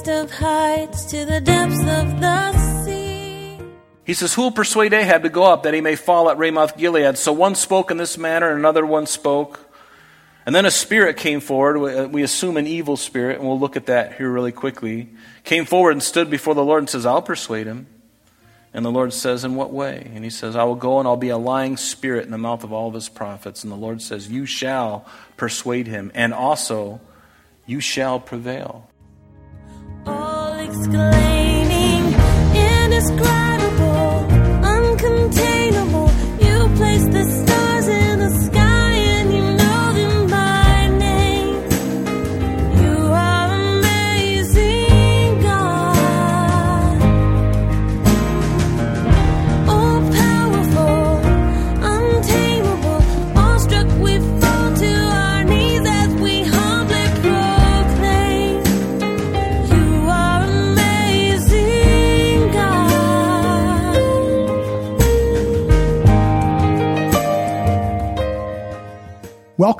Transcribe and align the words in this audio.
highest 0.00 0.32
of 0.32 0.38
heights 0.38 1.04
to 1.06 1.24
the 1.24 1.40
depths 1.40 1.80
of 1.80 2.20
the 2.20 2.84
sea. 2.84 3.58
He 4.04 4.14
says, 4.14 4.34
Who 4.34 4.42
will 4.42 4.50
persuade 4.50 4.92
Ahab 4.92 5.22
to 5.24 5.28
go 5.28 5.44
up 5.44 5.64
that 5.64 5.74
he 5.74 5.80
may 5.80 5.96
fall 5.96 6.30
at 6.30 6.38
Ramoth 6.38 6.76
Gilead? 6.76 7.18
So 7.18 7.32
one 7.32 7.54
spoke 7.54 7.90
in 7.90 7.96
this 7.96 8.16
manner, 8.16 8.48
and 8.48 8.58
another 8.58 8.86
one 8.86 9.06
spoke. 9.06 9.66
And 10.46 10.54
then 10.54 10.64
a 10.64 10.70
spirit 10.70 11.16
came 11.16 11.40
forward. 11.40 11.78
Uh, 11.78 12.08
we 12.08 12.22
assume 12.22 12.56
an 12.56 12.66
evil 12.66 12.96
spirit, 12.96 13.38
and 13.38 13.46
we'll 13.46 13.60
look 13.60 13.76
at 13.76 13.86
that 13.86 14.16
here 14.16 14.30
really 14.30 14.52
quickly. 14.52 15.10
Came 15.44 15.66
forward 15.66 15.92
and 15.92 16.02
stood 16.02 16.30
before 16.30 16.54
the 16.54 16.64
Lord 16.64 16.78
and 16.80 16.88
says, 16.90 17.04
I'll 17.04 17.22
persuade 17.22 17.66
him. 17.66 17.86
And 18.72 18.84
the 18.84 18.90
Lord 18.90 19.12
says, 19.12 19.44
In 19.44 19.54
what 19.54 19.72
way? 19.72 20.10
And 20.14 20.24
he 20.24 20.30
says, 20.30 20.56
I 20.56 20.64
will 20.64 20.76
go 20.76 20.98
and 20.98 21.06
I'll 21.06 21.16
be 21.16 21.28
a 21.28 21.36
lying 21.36 21.76
spirit 21.76 22.24
in 22.24 22.30
the 22.30 22.38
mouth 22.38 22.64
of 22.64 22.72
all 22.72 22.88
of 22.88 22.94
his 22.94 23.08
prophets. 23.08 23.64
And 23.64 23.72
the 23.72 23.76
Lord 23.76 24.00
says, 24.00 24.30
You 24.30 24.46
shall 24.46 25.04
persuade 25.36 25.88
him, 25.88 26.10
and 26.14 26.32
also 26.32 27.00
you 27.66 27.80
shall 27.80 28.18
prevail. 28.18 28.89
All 30.06 30.58
exclaiming, 30.58 32.14
indescribable, 32.54 34.26
uncontainable. 34.62 35.99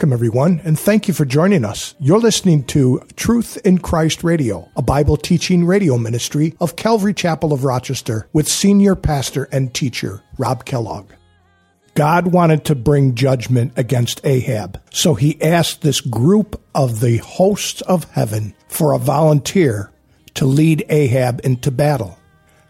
Welcome, 0.00 0.14
everyone, 0.14 0.62
and 0.64 0.78
thank 0.80 1.08
you 1.08 1.12
for 1.12 1.26
joining 1.26 1.62
us. 1.62 1.94
You're 1.98 2.20
listening 2.20 2.64
to 2.68 3.02
Truth 3.16 3.58
in 3.66 3.80
Christ 3.80 4.24
Radio, 4.24 4.66
a 4.74 4.80
Bible 4.80 5.18
teaching 5.18 5.66
radio 5.66 5.98
ministry 5.98 6.54
of 6.58 6.76
Calvary 6.76 7.12
Chapel 7.12 7.52
of 7.52 7.64
Rochester 7.64 8.26
with 8.32 8.48
senior 8.48 8.94
pastor 8.94 9.46
and 9.52 9.74
teacher 9.74 10.22
Rob 10.38 10.64
Kellogg. 10.64 11.10
God 11.94 12.28
wanted 12.28 12.64
to 12.64 12.74
bring 12.74 13.14
judgment 13.14 13.74
against 13.76 14.24
Ahab, 14.24 14.80
so 14.90 15.12
he 15.12 15.38
asked 15.42 15.82
this 15.82 16.00
group 16.00 16.58
of 16.74 17.00
the 17.00 17.18
hosts 17.18 17.82
of 17.82 18.04
heaven 18.04 18.54
for 18.68 18.94
a 18.94 18.98
volunteer 18.98 19.92
to 20.32 20.46
lead 20.46 20.82
Ahab 20.88 21.42
into 21.44 21.70
battle. 21.70 22.18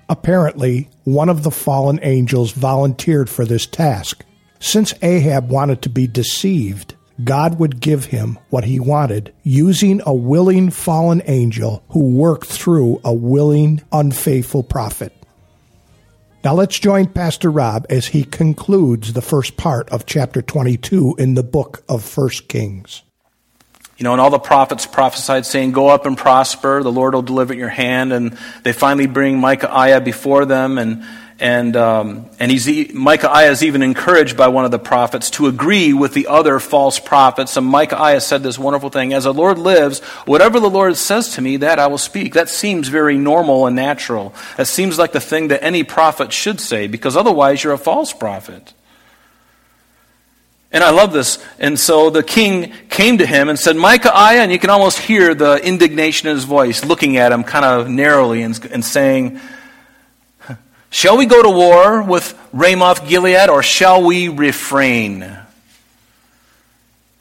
Apparently, 0.08 0.90
one 1.04 1.28
of 1.28 1.44
the 1.44 1.52
fallen 1.52 2.00
angels 2.02 2.50
volunteered 2.50 3.30
for 3.30 3.44
this 3.44 3.66
task. 3.66 4.24
Since 4.58 4.94
Ahab 5.00 5.48
wanted 5.48 5.80
to 5.82 5.88
be 5.88 6.08
deceived, 6.08 6.96
God 7.24 7.58
would 7.58 7.80
give 7.80 8.06
him 8.06 8.38
what 8.50 8.64
he 8.64 8.78
wanted 8.78 9.32
using 9.42 10.00
a 10.06 10.14
willing 10.14 10.70
fallen 10.70 11.22
angel 11.26 11.82
who 11.90 12.10
worked 12.14 12.46
through 12.46 13.00
a 13.04 13.12
willing, 13.12 13.82
unfaithful 13.92 14.62
prophet. 14.62 15.12
Now 16.42 16.54
let's 16.54 16.78
join 16.78 17.06
Pastor 17.06 17.50
Rob 17.50 17.84
as 17.91 18.08
he 18.08 18.24
concludes 18.24 19.12
the 19.12 19.22
first 19.22 19.56
part 19.56 19.91
of 19.91 20.06
chapter 20.06 20.41
22 20.41 21.16
in 21.18 21.34
the 21.34 21.42
book 21.42 21.82
of 21.88 22.16
1 22.16 22.28
Kings. 22.48 23.02
You 23.98 24.04
know, 24.04 24.12
and 24.12 24.20
all 24.22 24.30
the 24.30 24.38
prophets 24.38 24.86
prophesied, 24.86 25.44
saying, 25.44 25.72
Go 25.72 25.88
up 25.88 26.06
and 26.06 26.16
prosper, 26.16 26.82
the 26.82 26.91
Lord 26.91 27.12
will 27.12 27.20
deliver 27.20 27.52
your 27.52 27.69
hand. 27.69 28.14
And 28.14 28.38
they 28.62 28.72
finally 28.72 29.06
bring 29.06 29.38
Micaiah 29.38 30.00
before 30.00 30.47
them, 30.47 30.78
and 30.78 31.04
and 31.40 31.74
um, 31.74 32.28
and 32.38 32.52
he's 32.52 32.92
Micaiah 32.92 33.50
is 33.50 33.62
even 33.62 33.82
encouraged 33.82 34.36
by 34.36 34.48
one 34.48 34.66
of 34.66 34.70
the 34.70 34.78
prophets 34.78 35.30
to 35.30 35.46
agree 35.46 35.94
with 35.94 36.12
the 36.12 36.26
other 36.26 36.60
false 36.60 37.00
prophets. 37.00 37.56
And 37.56 37.66
Micaiah 37.66 38.20
said 38.20 38.42
this 38.42 38.58
wonderful 38.58 38.90
thing: 38.90 39.14
"As 39.14 39.24
the 39.24 39.32
Lord 39.32 39.58
lives, 39.58 40.00
whatever 40.26 40.60
the 40.60 40.68
Lord 40.68 40.96
says 40.96 41.34
to 41.34 41.40
me, 41.40 41.56
that 41.56 41.78
I 41.78 41.86
will 41.86 41.98
speak." 41.98 42.34
That 42.34 42.50
seems 42.50 42.88
very 42.88 43.16
normal 43.16 43.66
and 43.66 43.74
natural. 43.74 44.34
That 44.58 44.66
seems 44.66 44.98
like 44.98 45.12
the 45.12 45.20
thing 45.20 45.48
that 45.48 45.64
any 45.64 45.82
prophet 45.82 46.30
should 46.32 46.60
say, 46.60 46.86
because 46.86 47.16
otherwise 47.16 47.64
you're 47.64 47.72
a 47.72 47.78
false 47.78 48.12
prophet. 48.12 48.74
And 50.72 50.84
I 50.84 50.90
love 50.90 51.12
this. 51.12 51.44
And 51.58 51.80
so 51.80 52.10
the 52.10 52.22
king 52.22 52.72
came 52.90 53.18
to 53.18 53.26
him 53.26 53.48
and 53.48 53.58
said, 53.58 53.74
Micaiah, 53.74 54.42
and 54.42 54.52
you 54.52 54.58
can 54.58 54.70
almost 54.70 54.98
hear 54.98 55.34
the 55.34 55.56
indignation 55.56 56.28
in 56.28 56.36
his 56.36 56.44
voice, 56.44 56.84
looking 56.84 57.16
at 57.16 57.32
him 57.32 57.42
kind 57.42 57.64
of 57.64 57.88
narrowly 57.88 58.42
and, 58.42 58.64
and 58.66 58.84
saying, 58.84 59.40
Shall 60.90 61.16
we 61.16 61.26
go 61.26 61.40
to 61.40 61.50
war 61.50 62.02
with 62.02 62.36
Ramoth 62.52 63.08
Gilead, 63.08 63.48
or 63.48 63.62
shall 63.62 64.02
we 64.02 64.28
refrain? 64.28 65.22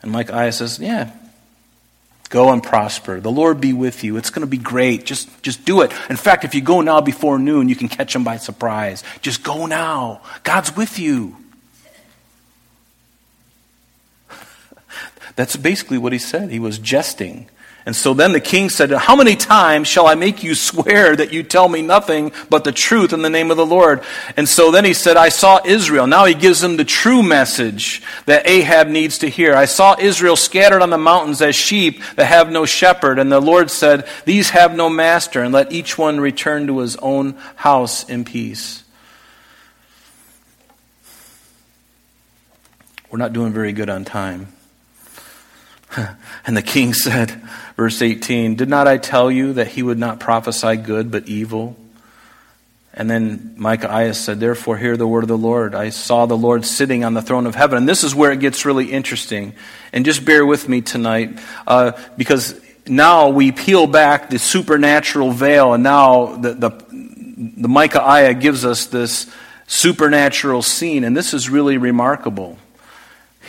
And 0.02 0.12
Micaiah 0.12 0.52
says, 0.52 0.80
Yeah, 0.80 1.12
go 2.30 2.52
and 2.52 2.64
prosper. 2.64 3.20
The 3.20 3.32
Lord 3.32 3.62
be 3.62 3.74
with 3.74 4.04
you. 4.04 4.18
It's 4.18 4.32
going 4.32 4.42
to 4.42 4.48
be 4.48 4.58
great. 4.58 5.06
Just, 5.06 5.30
just 5.44 5.66
do 5.66 5.82
it. 5.82 5.92
In 6.10 6.18
fact, 6.18 6.46
if 6.46 6.56
you 6.56 6.62
go 6.62 6.82
now 6.82 7.00
before 7.00 7.38
noon, 7.38 7.70
you 7.70 7.76
can 7.76 7.90
catch 7.90 8.14
them 8.14 8.24
by 8.24 8.38
surprise. 8.38 9.04
Just 9.22 9.44
go 9.44 9.68
now. 9.68 10.22
God's 10.44 10.76
with 10.76 10.98
you. 10.98 11.38
That's 15.36 15.56
basically 15.56 16.00
what 16.00 16.12
he 16.12 16.20
said. 16.20 16.50
He 16.50 16.60
was 16.60 16.80
jesting. 16.80 17.50
And 17.86 17.96
so 17.96 18.14
then 18.14 18.34
the 18.34 18.42
king 18.42 18.70
said, 18.70 18.92
How 18.92 19.16
many 19.16 19.36
times 19.36 19.88
shall 19.88 20.06
I 20.06 20.16
make 20.16 20.44
you 20.44 20.54
swear 20.54 21.16
that 21.16 21.32
you 21.32 21.44
tell 21.44 21.68
me 21.68 21.82
nothing 21.82 22.32
but 22.50 22.64
the 22.64 22.72
truth 22.72 23.14
in 23.14 23.22
the 23.22 23.30
name 23.30 23.52
of 23.52 23.58
the 23.58 23.66
Lord? 23.66 24.04
And 24.36 24.48
so 24.48 24.70
then 24.70 24.86
he 24.86 24.94
said, 24.94 25.18
I 25.18 25.30
saw 25.30 25.62
Israel. 25.66 26.06
Now 26.06 26.26
he 26.26 26.34
gives 26.34 26.62
him 26.62 26.78
the 26.78 26.86
true 26.86 27.24
message 27.24 28.04
that 28.26 28.48
Ahab 28.48 28.90
needs 28.90 29.20
to 29.20 29.30
hear. 29.30 29.56
I 29.56 29.66
saw 29.66 29.96
Israel 29.98 30.36
scattered 30.36 30.82
on 30.82 30.90
the 30.90 30.98
mountains 30.98 31.42
as 31.42 31.56
sheep 31.56 32.04
that 32.16 32.26
have 32.26 32.52
no 32.52 32.66
shepherd. 32.66 33.18
And 33.18 33.32
the 33.32 33.40
Lord 33.40 33.72
said, 33.72 34.08
These 34.26 34.50
have 34.52 34.76
no 34.76 34.90
master, 34.90 35.42
and 35.42 35.54
let 35.54 35.72
each 35.72 35.98
one 35.98 36.20
return 36.20 36.68
to 36.68 36.80
his 36.80 36.98
own 36.98 37.38
house 37.56 38.08
in 38.10 38.26
peace. 38.26 38.84
We're 43.10 43.18
not 43.18 43.34
doing 43.34 43.54
very 43.54 43.72
good 43.72 43.90
on 43.90 44.06
time. 44.06 44.54
And 46.46 46.58
the 46.58 46.62
king 46.62 46.94
said, 46.94 47.30
verse 47.76 48.02
18, 48.02 48.56
Did 48.56 48.70
not 48.70 48.88
I 48.88 48.98
tell 48.98 49.30
you 49.30 49.54
that 49.54 49.68
he 49.68 49.84
would 49.84 50.00
not 50.00 50.20
prophesy 50.20 50.78
good 50.78 51.12
but 51.12 51.28
evil? 51.28 51.78
And 52.94 53.10
then 53.10 53.54
Micaiah 53.56 54.14
said, 54.14 54.40
Therefore, 54.40 54.78
hear 54.78 54.98
the 54.98 55.08
word 55.08 55.24
of 55.24 55.28
the 55.28 55.38
Lord. 55.38 55.76
I 55.76 55.90
saw 55.90 56.26
the 56.26 56.38
Lord 56.38 56.66
sitting 56.66 57.04
on 57.04 57.14
the 57.14 57.22
throne 57.22 57.46
of 57.46 57.56
heaven. 57.56 57.78
And 57.78 57.88
this 57.88 58.04
is 58.04 58.16
where 58.16 58.32
it 58.32 58.40
gets 58.40 58.66
really 58.66 58.92
interesting. 58.92 59.54
And 59.94 60.06
just 60.06 60.26
bear 60.26 60.46
with 60.46 60.68
me 60.68 60.82
tonight, 60.82 61.40
uh, 61.68 61.92
because 62.18 62.60
now 62.88 63.30
we 63.30 63.52
peel 63.52 63.86
back 63.86 64.30
the 64.30 64.40
supernatural 64.40 65.32
veil, 65.32 65.74
and 65.74 65.84
now 65.84 66.36
the, 66.38 66.54
the, 66.54 66.70
the 66.90 68.38
gives 68.40 68.66
us 68.66 68.88
this 68.88 69.32
supernatural 69.68 70.64
scene. 70.64 71.04
And 71.04 71.16
this 71.16 71.34
is 71.34 71.50
really 71.50 71.78
remarkable. 71.78 72.58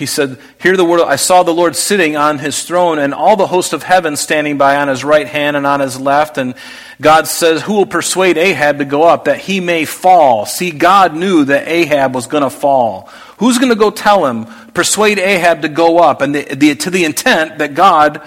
He 0.01 0.07
said, 0.07 0.39
Hear 0.59 0.79
the 0.79 0.85
word. 0.85 1.03
I 1.03 1.17
saw 1.17 1.43
the 1.43 1.53
Lord 1.53 1.77
sitting 1.77 2.17
on 2.17 2.39
his 2.39 2.63
throne, 2.63 2.99
and 2.99 3.13
all 3.13 3.37
the 3.37 3.47
host 3.47 3.75
of 3.75 3.83
heaven 3.83 4.17
standing 4.17 4.57
by 4.57 4.77
on 4.77 4.89
his 4.89 5.05
right 5.05 5.27
hand 5.27 5.59
and 5.59 5.67
on 5.67 5.81
his 5.81 6.01
left. 6.01 6.39
And 6.39 6.55
God 7.03 7.29
says, 7.29 7.61
Who 7.61 7.75
will 7.75 7.87
persuade 7.87 8.39
Ahab 8.39 8.79
to 8.79 8.87
go 8.87 9.03
up 9.03 9.27
that 9.27 9.41
he 9.41 9.61
may 9.61 9.85
fall? 9.85 10.47
See, 10.47 10.71
God 10.71 11.15
knew 11.15 11.45
that 11.45 11.69
Ahab 11.69 12.15
was 12.15 12.27
going 12.27 12.43
to 12.43 12.49
fall. 12.49 13.11
Who's 13.41 13.59
going 13.59 13.69
to 13.69 13.77
go 13.77 13.91
tell 13.91 14.25
him, 14.25 14.47
persuade 14.73 15.19
Ahab 15.19 15.61
to 15.63 15.69
go 15.69 15.99
up? 15.99 16.23
And 16.23 16.35
the, 16.35 16.45
the, 16.45 16.75
to 16.77 16.91
the 16.91 17.05
intent 17.05 17.59
that 17.59 17.75
God 17.75 18.27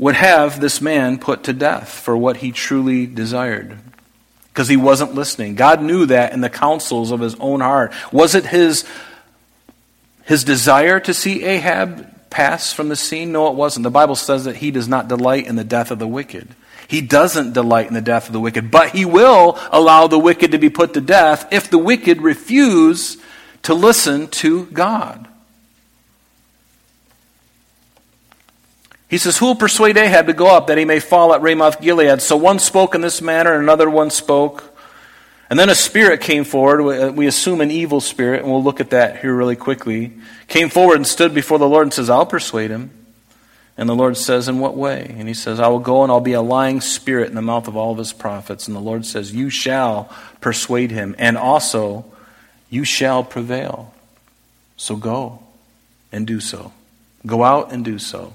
would 0.00 0.16
have 0.16 0.60
this 0.60 0.80
man 0.80 1.18
put 1.18 1.44
to 1.44 1.52
death 1.52 1.88
for 1.88 2.16
what 2.16 2.38
he 2.38 2.50
truly 2.50 3.06
desired. 3.06 3.78
Because 4.48 4.66
he 4.66 4.76
wasn't 4.76 5.14
listening. 5.14 5.54
God 5.54 5.80
knew 5.80 6.06
that 6.06 6.32
in 6.32 6.40
the 6.40 6.50
counsels 6.50 7.12
of 7.12 7.20
his 7.20 7.36
own 7.36 7.60
heart. 7.60 7.94
Was 8.12 8.34
it 8.34 8.46
his 8.46 8.84
his 10.26 10.44
desire 10.44 11.00
to 11.00 11.14
see 11.14 11.44
Ahab 11.44 12.28
pass 12.28 12.72
from 12.72 12.88
the 12.88 12.96
scene? 12.96 13.32
No, 13.32 13.48
it 13.48 13.54
wasn't. 13.54 13.84
The 13.84 13.90
Bible 13.90 14.16
says 14.16 14.44
that 14.44 14.56
he 14.56 14.70
does 14.70 14.88
not 14.88 15.08
delight 15.08 15.46
in 15.46 15.56
the 15.56 15.64
death 15.64 15.90
of 15.90 15.98
the 15.98 16.06
wicked. 16.06 16.54
He 16.88 17.00
doesn't 17.00 17.52
delight 17.52 17.88
in 17.88 17.94
the 17.94 18.00
death 18.00 18.26
of 18.26 18.32
the 18.32 18.40
wicked, 18.40 18.70
but 18.70 18.90
he 18.90 19.04
will 19.04 19.58
allow 19.72 20.06
the 20.06 20.18
wicked 20.18 20.52
to 20.52 20.58
be 20.58 20.70
put 20.70 20.94
to 20.94 21.00
death 21.00 21.48
if 21.50 21.70
the 21.70 21.78
wicked 21.78 22.20
refuse 22.22 23.16
to 23.62 23.74
listen 23.74 24.28
to 24.28 24.66
God. 24.66 25.26
He 29.08 29.18
says, 29.18 29.38
Who 29.38 29.46
will 29.46 29.56
persuade 29.56 29.96
Ahab 29.96 30.26
to 30.26 30.32
go 30.32 30.48
up 30.48 30.66
that 30.66 30.78
he 30.78 30.84
may 30.84 31.00
fall 31.00 31.34
at 31.34 31.42
Ramoth 31.42 31.80
Gilead? 31.80 32.20
So 32.22 32.36
one 32.36 32.58
spoke 32.58 32.94
in 32.94 33.00
this 33.00 33.22
manner, 33.22 33.54
and 33.54 33.62
another 33.62 33.88
one 33.88 34.10
spoke. 34.10 34.75
And 35.48 35.58
then 35.58 35.68
a 35.68 35.74
spirit 35.74 36.20
came 36.20 36.44
forward. 36.44 36.80
Uh, 36.82 37.12
we 37.12 37.26
assume 37.26 37.60
an 37.60 37.70
evil 37.70 38.00
spirit, 38.00 38.42
and 38.42 38.50
we'll 38.50 38.64
look 38.64 38.80
at 38.80 38.90
that 38.90 39.20
here 39.20 39.34
really 39.34 39.56
quickly. 39.56 40.12
Came 40.48 40.68
forward 40.68 40.96
and 40.96 41.06
stood 41.06 41.34
before 41.34 41.58
the 41.58 41.68
Lord 41.68 41.84
and 41.84 41.94
says, 41.94 42.10
I'll 42.10 42.26
persuade 42.26 42.70
him. 42.70 42.90
And 43.78 43.88
the 43.88 43.94
Lord 43.94 44.16
says, 44.16 44.48
In 44.48 44.58
what 44.58 44.76
way? 44.76 45.14
And 45.18 45.28
he 45.28 45.34
says, 45.34 45.60
I 45.60 45.68
will 45.68 45.78
go 45.78 46.02
and 46.02 46.10
I'll 46.10 46.20
be 46.20 46.32
a 46.32 46.40
lying 46.40 46.80
spirit 46.80 47.28
in 47.28 47.34
the 47.34 47.42
mouth 47.42 47.68
of 47.68 47.76
all 47.76 47.92
of 47.92 47.98
his 47.98 48.12
prophets. 48.12 48.66
And 48.66 48.76
the 48.76 48.80
Lord 48.80 49.04
says, 49.04 49.34
You 49.34 49.50
shall 49.50 50.12
persuade 50.40 50.90
him, 50.90 51.14
and 51.18 51.36
also 51.36 52.06
you 52.70 52.84
shall 52.84 53.22
prevail. 53.22 53.94
So 54.76 54.96
go 54.96 55.42
and 56.10 56.26
do 56.26 56.40
so. 56.40 56.72
Go 57.24 57.44
out 57.44 57.72
and 57.72 57.84
do 57.84 57.98
so. 57.98 58.34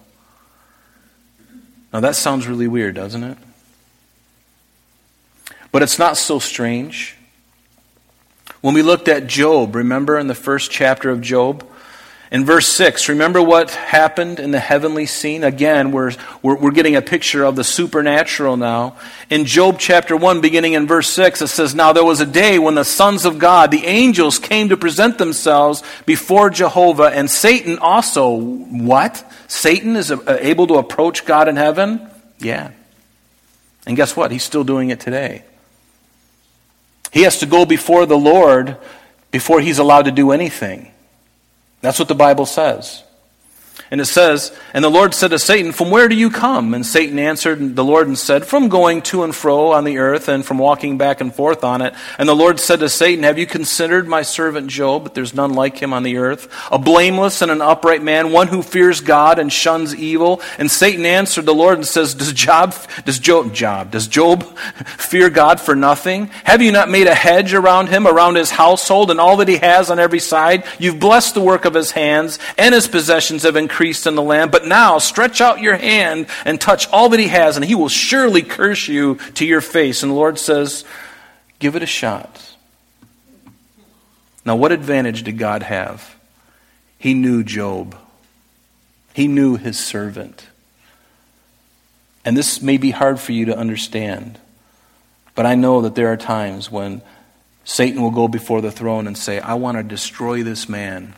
Now 1.91 1.99
that 2.01 2.15
sounds 2.15 2.47
really 2.47 2.67
weird, 2.67 2.95
doesn't 2.95 3.23
it? 3.23 3.37
But 5.71 5.83
it's 5.83 5.99
not 5.99 6.17
so 6.17 6.39
strange. 6.39 7.15
When 8.61 8.73
we 8.73 8.81
looked 8.81 9.07
at 9.07 9.27
Job, 9.27 9.75
remember 9.75 10.19
in 10.19 10.27
the 10.27 10.35
first 10.35 10.69
chapter 10.69 11.09
of 11.09 11.21
Job? 11.21 11.67
In 12.31 12.45
verse 12.45 12.67
6, 12.67 13.09
remember 13.09 13.41
what 13.41 13.71
happened 13.71 14.39
in 14.39 14.51
the 14.51 14.59
heavenly 14.59 15.05
scene? 15.05 15.43
Again, 15.43 15.91
we're, 15.91 16.13
we're, 16.41 16.55
we're, 16.55 16.71
getting 16.71 16.95
a 16.95 17.01
picture 17.01 17.43
of 17.43 17.57
the 17.57 17.63
supernatural 17.65 18.55
now. 18.55 18.95
In 19.29 19.43
Job 19.43 19.79
chapter 19.79 20.15
1, 20.15 20.39
beginning 20.39 20.71
in 20.71 20.87
verse 20.87 21.09
6, 21.09 21.41
it 21.41 21.47
says, 21.47 21.75
Now 21.75 21.91
there 21.91 22.05
was 22.05 22.21
a 22.21 22.25
day 22.25 22.57
when 22.57 22.75
the 22.75 22.85
sons 22.85 23.25
of 23.25 23.37
God, 23.37 23.69
the 23.69 23.85
angels, 23.85 24.39
came 24.39 24.69
to 24.69 24.77
present 24.77 25.17
themselves 25.17 25.83
before 26.05 26.49
Jehovah, 26.49 27.11
and 27.13 27.29
Satan 27.29 27.79
also. 27.79 28.37
What? 28.37 29.29
Satan 29.49 29.97
is 29.97 30.09
uh, 30.09 30.37
able 30.39 30.67
to 30.67 30.75
approach 30.75 31.25
God 31.25 31.49
in 31.49 31.57
heaven? 31.57 32.09
Yeah. 32.39 32.71
And 33.85 33.97
guess 33.97 34.15
what? 34.15 34.31
He's 34.31 34.43
still 34.43 34.63
doing 34.63 34.89
it 34.89 35.01
today. 35.01 35.43
He 37.11 37.23
has 37.23 37.39
to 37.39 37.45
go 37.45 37.65
before 37.65 38.05
the 38.05 38.17
Lord 38.17 38.77
before 39.29 39.61
he's 39.61 39.79
allowed 39.79 40.03
to 40.03 40.11
do 40.11 40.31
anything. 40.31 40.91
That's 41.81 41.99
what 41.99 42.07
the 42.07 42.15
Bible 42.15 42.45
says. 42.45 43.03
And 43.91 43.99
it 43.99 44.05
says, 44.05 44.57
And 44.73 44.85
the 44.85 44.89
Lord 44.89 45.13
said 45.13 45.31
to 45.31 45.39
Satan, 45.39 45.73
From 45.73 45.91
where 45.91 46.07
do 46.07 46.15
you 46.15 46.29
come? 46.29 46.73
And 46.73 46.85
Satan 46.85 47.19
answered 47.19 47.75
the 47.75 47.83
Lord 47.83 48.07
and 48.07 48.17
said, 48.17 48.45
From 48.45 48.69
going 48.69 49.01
to 49.03 49.23
and 49.23 49.35
fro 49.35 49.73
on 49.73 49.83
the 49.83 49.97
earth 49.97 50.29
and 50.29 50.45
from 50.45 50.59
walking 50.59 50.97
back 50.97 51.19
and 51.19 51.35
forth 51.35 51.65
on 51.65 51.81
it. 51.81 51.93
And 52.17 52.29
the 52.29 52.35
Lord 52.35 52.61
said 52.61 52.79
to 52.79 52.87
Satan, 52.87 53.25
Have 53.25 53.37
you 53.37 53.45
considered 53.45 54.07
my 54.07 54.21
servant 54.21 54.67
Job? 54.67 55.03
But 55.03 55.13
there's 55.13 55.33
none 55.33 55.53
like 55.55 55.77
him 55.77 55.91
on 55.91 56.03
the 56.03 56.15
earth, 56.15 56.47
a 56.71 56.79
blameless 56.79 57.41
and 57.41 57.51
an 57.51 57.61
upright 57.61 58.01
man, 58.01 58.31
one 58.31 58.47
who 58.47 58.61
fears 58.61 59.01
God 59.01 59.39
and 59.39 59.51
shuns 59.51 59.93
evil. 59.93 60.41
And 60.57 60.71
Satan 60.71 61.05
answered 61.05 61.45
the 61.45 61.53
Lord 61.53 61.77
and 61.77 61.85
says, 61.85 62.13
Does 62.13 62.31
Job, 62.31 62.73
does 63.03 63.19
Job, 63.19 63.53
Job, 63.53 63.91
does 63.91 64.07
Job 64.07 64.43
fear 64.85 65.29
God 65.29 65.59
for 65.59 65.75
nothing? 65.75 66.27
Have 66.45 66.61
you 66.61 66.71
not 66.71 66.89
made 66.89 67.07
a 67.07 67.13
hedge 67.13 67.53
around 67.53 67.87
him, 67.87 68.07
around 68.07 68.35
his 68.35 68.51
household, 68.51 69.11
and 69.11 69.19
all 69.19 69.35
that 69.35 69.49
he 69.49 69.57
has 69.57 69.91
on 69.91 69.99
every 69.99 70.19
side? 70.19 70.63
You've 70.79 71.01
blessed 71.01 71.33
the 71.33 71.41
work 71.41 71.65
of 71.65 71.73
his 71.73 71.91
hands, 71.91 72.39
and 72.57 72.73
his 72.73 72.87
possessions 72.87 73.43
have 73.43 73.57
increased 73.57 73.80
increased 73.81 74.05
in 74.05 74.13
the 74.13 74.21
land. 74.21 74.51
But 74.51 74.67
now 74.67 74.99
stretch 74.99 75.41
out 75.41 75.59
your 75.59 75.75
hand 75.75 76.27
and 76.45 76.61
touch 76.61 76.87
all 76.89 77.09
that 77.09 77.19
he 77.19 77.29
has, 77.29 77.55
and 77.55 77.65
he 77.65 77.73
will 77.73 77.89
surely 77.89 78.43
curse 78.43 78.87
you 78.87 79.15
to 79.35 79.45
your 79.45 79.61
face. 79.61 80.03
And 80.03 80.11
the 80.11 80.15
Lord 80.15 80.37
says, 80.37 80.85
Give 81.57 81.75
it 81.75 81.81
a 81.81 81.87
shot. 81.87 82.55
Now, 84.45 84.55
what 84.55 84.71
advantage 84.71 85.23
did 85.23 85.39
God 85.39 85.63
have? 85.63 86.15
He 86.99 87.15
knew 87.15 87.43
Job, 87.43 87.97
he 89.13 89.27
knew 89.27 89.57
his 89.57 89.79
servant. 89.79 90.45
And 92.23 92.37
this 92.37 92.61
may 92.61 92.77
be 92.77 92.91
hard 92.91 93.19
for 93.19 93.31
you 93.31 93.45
to 93.45 93.57
understand, 93.57 94.37
but 95.33 95.47
I 95.47 95.55
know 95.55 95.81
that 95.81 95.95
there 95.95 96.11
are 96.11 96.17
times 96.17 96.69
when 96.69 97.01
Satan 97.63 97.99
will 98.03 98.11
go 98.11 98.27
before 98.27 98.61
the 98.61 98.69
throne 98.69 99.07
and 99.07 99.17
say, 99.17 99.39
I 99.39 99.55
want 99.55 99.77
to 99.77 99.83
destroy 99.83 100.43
this 100.43 100.69
man. 100.69 101.15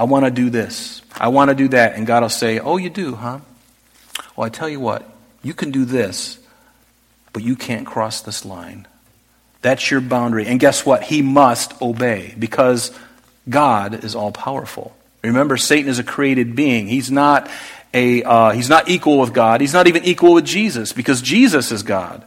I 0.00 0.04
want 0.04 0.24
to 0.24 0.30
do 0.30 0.48
this. 0.48 1.02
I 1.14 1.28
want 1.28 1.50
to 1.50 1.54
do 1.54 1.68
that. 1.68 1.94
And 1.94 2.06
God 2.06 2.22
will 2.22 2.30
say, 2.30 2.58
Oh, 2.58 2.78
you 2.78 2.88
do, 2.88 3.16
huh? 3.16 3.40
Well, 4.34 4.46
I 4.46 4.48
tell 4.48 4.66
you 4.66 4.80
what, 4.80 5.06
you 5.42 5.52
can 5.52 5.70
do 5.72 5.84
this, 5.84 6.38
but 7.34 7.42
you 7.42 7.54
can't 7.54 7.86
cross 7.86 8.22
this 8.22 8.46
line. 8.46 8.88
That's 9.60 9.90
your 9.90 10.00
boundary. 10.00 10.46
And 10.46 10.58
guess 10.58 10.86
what? 10.86 11.02
He 11.02 11.20
must 11.20 11.82
obey 11.82 12.34
because 12.38 12.98
God 13.46 14.02
is 14.02 14.14
all 14.14 14.32
powerful. 14.32 14.96
Remember, 15.22 15.58
Satan 15.58 15.90
is 15.90 15.98
a 15.98 16.02
created 16.04 16.56
being. 16.56 16.88
He's 16.88 17.10
not 17.10 17.50
a 17.92 18.22
uh, 18.22 18.50
he's 18.52 18.70
not 18.70 18.88
equal 18.88 19.18
with 19.18 19.34
God. 19.34 19.60
He's 19.60 19.74
not 19.74 19.86
even 19.86 20.04
equal 20.04 20.32
with 20.32 20.46
Jesus 20.46 20.94
because 20.94 21.20
Jesus 21.20 21.72
is 21.72 21.82
God. 21.82 22.24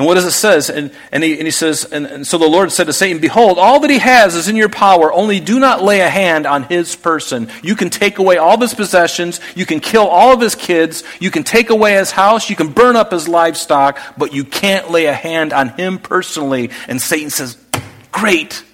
And 0.00 0.06
what 0.06 0.14
does 0.14 0.24
it 0.24 0.30
says? 0.30 0.70
And, 0.70 0.92
and, 1.12 1.22
he, 1.22 1.34
and 1.34 1.42
he 1.42 1.50
says, 1.50 1.84
and, 1.84 2.06
and 2.06 2.26
so 2.26 2.38
the 2.38 2.48
Lord 2.48 2.72
said 2.72 2.86
to 2.86 2.92
Satan, 2.94 3.20
Behold, 3.20 3.58
all 3.58 3.80
that 3.80 3.90
he 3.90 3.98
has 3.98 4.34
is 4.34 4.48
in 4.48 4.56
your 4.56 4.70
power, 4.70 5.12
only 5.12 5.40
do 5.40 5.60
not 5.60 5.82
lay 5.82 6.00
a 6.00 6.08
hand 6.08 6.46
on 6.46 6.62
his 6.62 6.96
person. 6.96 7.50
You 7.62 7.76
can 7.76 7.90
take 7.90 8.16
away 8.16 8.38
all 8.38 8.54
of 8.54 8.62
his 8.62 8.72
possessions, 8.72 9.40
you 9.54 9.66
can 9.66 9.78
kill 9.78 10.06
all 10.06 10.32
of 10.32 10.40
his 10.40 10.54
kids, 10.54 11.04
you 11.20 11.30
can 11.30 11.44
take 11.44 11.68
away 11.68 11.96
his 11.96 12.12
house, 12.12 12.48
you 12.48 12.56
can 12.56 12.72
burn 12.72 12.96
up 12.96 13.12
his 13.12 13.28
livestock, 13.28 13.98
but 14.16 14.32
you 14.32 14.42
can't 14.42 14.90
lay 14.90 15.04
a 15.04 15.12
hand 15.12 15.52
on 15.52 15.68
him 15.68 15.98
personally. 15.98 16.70
And 16.88 16.98
Satan 16.98 17.28
says, 17.28 17.58
Great. 18.10 18.64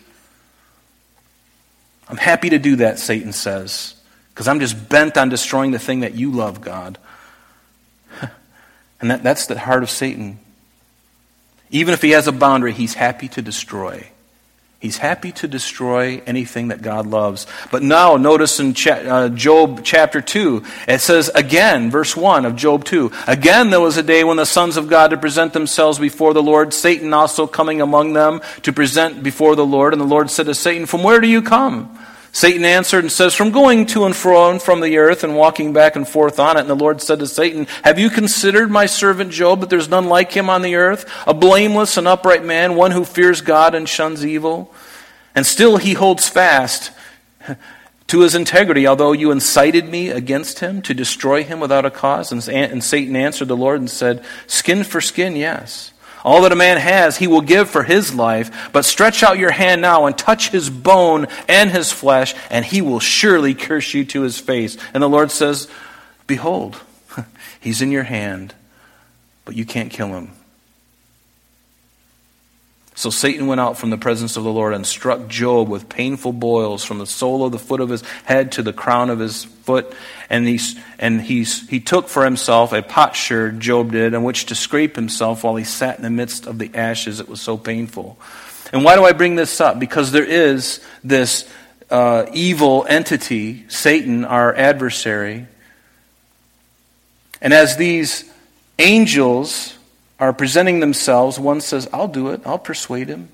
I'm 2.08 2.18
happy 2.18 2.50
to 2.50 2.60
do 2.60 2.76
that, 2.76 3.00
Satan 3.00 3.32
says, 3.32 3.96
because 4.28 4.46
I'm 4.46 4.60
just 4.60 4.88
bent 4.88 5.16
on 5.16 5.28
destroying 5.28 5.72
the 5.72 5.80
thing 5.80 6.00
that 6.02 6.14
you 6.14 6.30
love, 6.30 6.60
God. 6.60 6.98
And 9.00 9.10
that, 9.10 9.24
that's 9.24 9.46
the 9.46 9.58
heart 9.58 9.82
of 9.82 9.90
Satan. 9.90 10.38
Even 11.70 11.94
if 11.94 12.02
he 12.02 12.10
has 12.10 12.26
a 12.26 12.32
boundary, 12.32 12.72
he's 12.72 12.94
happy 12.94 13.28
to 13.28 13.42
destroy. 13.42 14.08
He's 14.78 14.98
happy 14.98 15.32
to 15.32 15.48
destroy 15.48 16.22
anything 16.26 16.68
that 16.68 16.82
God 16.82 17.06
loves. 17.06 17.46
But 17.72 17.82
now, 17.82 18.16
notice 18.18 18.60
in 18.60 18.74
uh, 18.86 19.30
Job 19.30 19.80
chapter 19.82 20.20
2, 20.20 20.62
it 20.86 21.00
says 21.00 21.30
again, 21.34 21.90
verse 21.90 22.14
1 22.14 22.44
of 22.44 22.56
Job 22.56 22.84
2 22.84 23.10
Again, 23.26 23.70
there 23.70 23.80
was 23.80 23.96
a 23.96 24.02
day 24.02 24.22
when 24.22 24.36
the 24.36 24.44
sons 24.44 24.76
of 24.76 24.88
God 24.88 25.08
to 25.08 25.16
present 25.16 25.54
themselves 25.54 25.98
before 25.98 26.34
the 26.34 26.42
Lord, 26.42 26.74
Satan 26.74 27.14
also 27.14 27.46
coming 27.46 27.80
among 27.80 28.12
them 28.12 28.42
to 28.62 28.72
present 28.72 29.22
before 29.22 29.56
the 29.56 29.66
Lord. 29.66 29.94
And 29.94 30.00
the 30.00 30.06
Lord 30.06 30.30
said 30.30 30.46
to 30.46 30.54
Satan, 30.54 30.84
From 30.84 31.02
where 31.02 31.20
do 31.20 31.26
you 31.26 31.40
come? 31.40 31.98
Satan 32.36 32.66
answered 32.66 33.02
and 33.02 33.10
says, 33.10 33.34
From 33.34 33.50
going 33.50 33.86
to 33.86 34.04
and 34.04 34.14
fro 34.14 34.50
and 34.50 34.60
from 34.60 34.82
the 34.82 34.98
earth 34.98 35.24
and 35.24 35.34
walking 35.34 35.72
back 35.72 35.96
and 35.96 36.06
forth 36.06 36.38
on 36.38 36.58
it. 36.58 36.60
And 36.60 36.68
the 36.68 36.74
Lord 36.74 37.00
said 37.00 37.20
to 37.20 37.26
Satan, 37.26 37.66
Have 37.82 37.98
you 37.98 38.10
considered 38.10 38.70
my 38.70 38.84
servant 38.84 39.32
Job, 39.32 39.60
that 39.60 39.70
there's 39.70 39.88
none 39.88 40.04
like 40.04 40.32
him 40.32 40.50
on 40.50 40.60
the 40.60 40.74
earth, 40.74 41.10
a 41.26 41.32
blameless 41.32 41.96
and 41.96 42.06
upright 42.06 42.44
man, 42.44 42.74
one 42.74 42.90
who 42.90 43.06
fears 43.06 43.40
God 43.40 43.74
and 43.74 43.88
shuns 43.88 44.22
evil? 44.22 44.70
And 45.34 45.46
still 45.46 45.78
he 45.78 45.94
holds 45.94 46.28
fast 46.28 46.90
to 48.08 48.20
his 48.20 48.34
integrity, 48.34 48.86
although 48.86 49.12
you 49.12 49.30
incited 49.30 49.88
me 49.88 50.10
against 50.10 50.58
him 50.58 50.82
to 50.82 50.92
destroy 50.92 51.42
him 51.42 51.58
without 51.58 51.86
a 51.86 51.90
cause. 51.90 52.32
And, 52.32 52.84
Satan 52.84 53.16
answered 53.16 53.48
the 53.48 53.56
Lord 53.56 53.80
and 53.80 53.88
said, 53.88 54.22
Skin 54.46 54.84
for 54.84 55.00
skin, 55.00 55.36
yes. 55.36 55.90
All 56.26 56.42
that 56.42 56.50
a 56.50 56.56
man 56.56 56.76
has, 56.78 57.16
he 57.16 57.28
will 57.28 57.40
give 57.40 57.70
for 57.70 57.84
his 57.84 58.12
life. 58.12 58.70
But 58.72 58.84
stretch 58.84 59.22
out 59.22 59.38
your 59.38 59.52
hand 59.52 59.80
now 59.80 60.06
and 60.06 60.18
touch 60.18 60.50
his 60.50 60.68
bone 60.68 61.28
and 61.46 61.70
his 61.70 61.92
flesh, 61.92 62.34
and 62.50 62.64
he 62.64 62.82
will 62.82 62.98
surely 62.98 63.54
curse 63.54 63.94
you 63.94 64.04
to 64.06 64.22
his 64.22 64.36
face. 64.36 64.76
And 64.92 65.00
the 65.00 65.08
Lord 65.08 65.30
says, 65.30 65.68
Behold, 66.26 66.80
he's 67.60 67.80
in 67.80 67.92
your 67.92 68.02
hand, 68.02 68.56
but 69.44 69.54
you 69.54 69.64
can't 69.64 69.92
kill 69.92 70.08
him. 70.08 70.32
So 73.06 73.10
Satan 73.10 73.46
went 73.46 73.60
out 73.60 73.78
from 73.78 73.90
the 73.90 73.98
presence 73.98 74.36
of 74.36 74.42
the 74.42 74.50
Lord 74.50 74.74
and 74.74 74.84
struck 74.84 75.28
Job 75.28 75.68
with 75.68 75.88
painful 75.88 76.32
boils 76.32 76.82
from 76.82 76.98
the 76.98 77.06
sole 77.06 77.44
of 77.44 77.52
the 77.52 77.58
foot 77.60 77.80
of 77.80 77.88
his 77.88 78.02
head 78.24 78.50
to 78.52 78.64
the 78.64 78.72
crown 78.72 79.10
of 79.10 79.20
his 79.20 79.44
foot. 79.44 79.94
And, 80.28 80.44
he, 80.44 80.58
and 80.98 81.22
he's, 81.22 81.68
he 81.68 81.78
took 81.78 82.08
for 82.08 82.24
himself 82.24 82.72
a 82.72 82.82
potsherd, 82.82 83.60
Job 83.60 83.92
did, 83.92 84.12
on 84.12 84.24
which 84.24 84.46
to 84.46 84.56
scrape 84.56 84.96
himself 84.96 85.44
while 85.44 85.54
he 85.54 85.62
sat 85.62 85.98
in 85.98 86.02
the 86.02 86.10
midst 86.10 86.48
of 86.48 86.58
the 86.58 86.72
ashes. 86.74 87.20
It 87.20 87.28
was 87.28 87.40
so 87.40 87.56
painful. 87.56 88.18
And 88.72 88.82
why 88.82 88.96
do 88.96 89.04
I 89.04 89.12
bring 89.12 89.36
this 89.36 89.60
up? 89.60 89.78
Because 89.78 90.10
there 90.10 90.24
is 90.24 90.84
this 91.04 91.48
uh, 91.88 92.26
evil 92.32 92.86
entity, 92.88 93.66
Satan, 93.68 94.24
our 94.24 94.52
adversary. 94.52 95.46
And 97.40 97.54
as 97.54 97.76
these 97.76 98.28
angels 98.80 99.75
are 100.18 100.32
presenting 100.32 100.80
themselves, 100.80 101.38
one 101.38 101.60
says, 101.60 101.88
I'll 101.92 102.08
do 102.08 102.28
it, 102.28 102.40
I'll 102.46 102.58
persuade 102.58 103.08
him. 103.08 103.28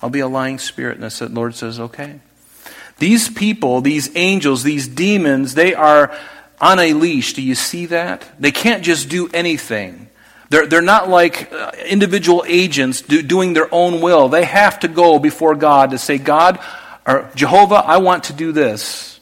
I'll 0.00 0.10
be 0.10 0.20
a 0.20 0.28
lying 0.28 0.58
spirit. 0.58 0.98
And 0.98 1.10
the 1.10 1.28
Lord 1.28 1.54
says, 1.54 1.78
okay. 1.78 2.20
These 2.98 3.30
people, 3.30 3.80
these 3.80 4.10
angels, 4.16 4.62
these 4.62 4.88
demons, 4.88 5.54
they 5.54 5.74
are 5.74 6.16
on 6.60 6.78
a 6.78 6.92
leash. 6.92 7.34
Do 7.34 7.42
you 7.42 7.54
see 7.54 7.86
that? 7.86 8.28
They 8.38 8.52
can't 8.52 8.84
just 8.84 9.08
do 9.08 9.28
anything. 9.32 10.08
They're, 10.50 10.66
they're 10.66 10.82
not 10.82 11.08
like 11.08 11.52
uh, 11.52 11.72
individual 11.86 12.44
agents 12.46 13.00
do, 13.02 13.22
doing 13.22 13.54
their 13.54 13.72
own 13.72 14.00
will. 14.00 14.28
They 14.28 14.44
have 14.44 14.80
to 14.80 14.88
go 14.88 15.18
before 15.18 15.54
God 15.54 15.90
to 15.92 15.98
say, 15.98 16.18
God, 16.18 16.58
or 17.06 17.30
Jehovah, 17.34 17.76
I 17.76 17.98
want 17.98 18.24
to 18.24 18.32
do 18.32 18.52
this 18.52 19.12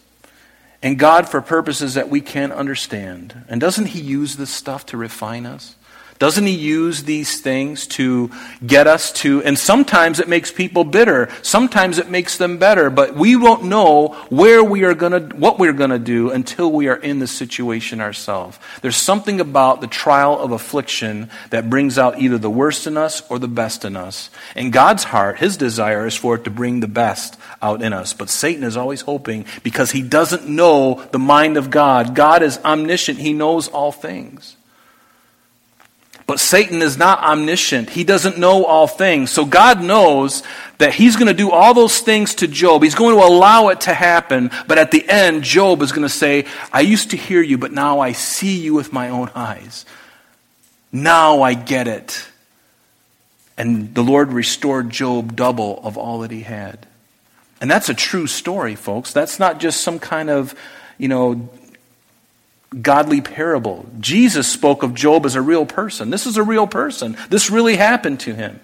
and 0.83 0.99
God 0.99 1.29
for 1.29 1.41
purposes 1.41 1.95
that 1.95 2.09
we 2.09 2.21
can't 2.21 2.53
understand. 2.53 3.45
And 3.49 3.61
doesn't 3.61 3.87
He 3.87 4.01
use 4.01 4.37
this 4.37 4.51
stuff 4.51 4.87
to 4.87 4.97
refine 4.97 5.47
us? 5.47 5.77
Doesn't 6.21 6.45
He 6.45 6.55
use 6.55 7.05
these 7.05 7.41
things 7.41 7.87
to 7.89 8.31
get 8.65 8.87
us 8.87 9.11
to, 9.13 9.43
and 9.43 9.59
sometimes 9.59 10.21
it 10.21 10.29
makes 10.29 10.53
people 10.53 10.85
bitter, 10.85 11.31
sometimes 11.41 11.97
it 11.97 12.11
makes 12.11 12.37
them 12.37 12.59
better, 12.59 12.91
but 12.91 13.17
we 13.17 13.37
won't 13.37 13.65
know 13.65 14.09
where 14.29 14.63
we 14.63 14.85
are 14.85 14.93
going 14.93 15.13
to, 15.13 15.35
what 15.35 15.59
we're 15.59 15.73
going 15.73 15.89
to 15.89 15.99
do 15.99 16.31
until 16.31 16.71
we 16.71 16.89
are 16.89 16.97
in 16.97 17.21
the 17.21 17.27
situation 17.27 18.03
ourselves. 18.03 18.59
There's 18.83 18.97
something 18.97 19.41
about 19.41 19.81
the 19.81 19.87
trial 19.87 20.39
of 20.39 20.53
affliction 20.53 21.31
that 21.49 21.71
brings 21.71 21.97
out 21.97 22.21
either 22.21 22.37
the 22.37 22.51
worst 22.51 22.87
in 22.87 22.99
us 22.99 23.23
or 23.31 23.39
the 23.39 23.49
best 23.49 23.87
in 23.87 23.97
us. 23.97 24.29
In 24.55 24.71
God's 24.71 25.05
heart, 25.05 25.39
His 25.39 25.57
desire 25.57 26.07
is 26.07 26.17
for 26.17 26.35
it 26.35 26.45
to 26.45 26.51
bring 26.51 26.81
the 26.81 26.87
best 26.87 27.39
out 27.63 27.81
in 27.81 27.95
us. 27.95 28.13
But 28.13 28.29
Satan 28.29 28.65
is 28.65 28.77
always 28.77 29.01
hoping 29.01 29.47
because 29.63 29.91
he 29.91 30.03
doesn't 30.03 30.47
know 30.47 31.03
the 31.13 31.19
mind 31.19 31.57
of 31.57 31.71
God. 31.71 32.15
God 32.15 32.43
is 32.43 32.59
omniscient, 32.59 33.19
He 33.19 33.33
knows 33.33 33.69
all 33.69 33.91
things. 33.91 34.57
But 36.31 36.39
Satan 36.39 36.81
is 36.81 36.97
not 36.97 37.19
omniscient. 37.25 37.91
He 37.91 38.05
doesn't 38.05 38.39
know 38.39 38.65
all 38.65 38.87
things. 38.87 39.33
So 39.33 39.45
God 39.45 39.83
knows 39.83 40.45
that 40.79 40.95
he's 40.95 41.17
going 41.17 41.27
to 41.27 41.35
do 41.35 41.51
all 41.51 41.75
those 41.75 41.99
things 41.99 42.37
to 42.37 42.47
Job. 42.47 42.85
He's 42.85 42.95
going 42.95 43.19
to 43.19 43.25
allow 43.25 43.71
it 43.71 43.81
to 43.81 43.93
happen. 43.93 44.53
But 44.69 44.79
at 44.79 44.93
the 44.93 45.05
end, 45.09 45.43
Job 45.43 45.83
is 45.83 45.91
going 45.91 46.07
to 46.07 46.09
say, 46.09 46.47
I 46.73 46.83
used 46.83 47.11
to 47.11 47.17
hear 47.17 47.43
you, 47.43 47.59
but 47.59 47.73
now 47.73 47.99
I 47.99 48.13
see 48.13 48.61
you 48.61 48.75
with 48.75 48.93
my 48.93 49.09
own 49.09 49.33
eyes. 49.35 49.85
Now 50.93 51.43
I 51.43 51.55
get 51.55 51.89
it. 51.89 52.25
And 53.59 53.93
the 53.93 54.03
Lord 54.03 54.33
restored 54.33 54.89
Job 54.89 55.35
double 55.35 55.81
of 55.83 55.99
all 55.99 56.21
that 56.21 56.31
he 56.31 56.43
had. 56.43 56.87
And 57.61 57.69
that's 57.69 57.89
a 57.89 57.95
true 57.95 58.29
story, 58.29 58.77
folks. 58.77 59.13
That's 59.13 59.41
not 59.41 59.59
just 59.59 59.81
some 59.81 59.99
kind 59.99 60.31
of, 60.31 60.55
you 60.97 61.09
know, 61.09 61.49
godly 62.83 63.21
parable. 63.21 63.87
Jesus 63.99 64.49
spoke 64.49 64.83
of 64.83 64.95
Job 64.95 65.27
as 65.27 65.35
a 65.35 65.43
real 65.43 65.67
person. 65.67 66.11
This 66.11 66.27
is 66.27 66.37
a 66.37 66.43
real 66.43 66.67
person. 66.67 67.17
This 67.29 67.51
really 67.51 67.77
happened 67.77 68.21
to 68.21 68.35
him. 68.35 68.61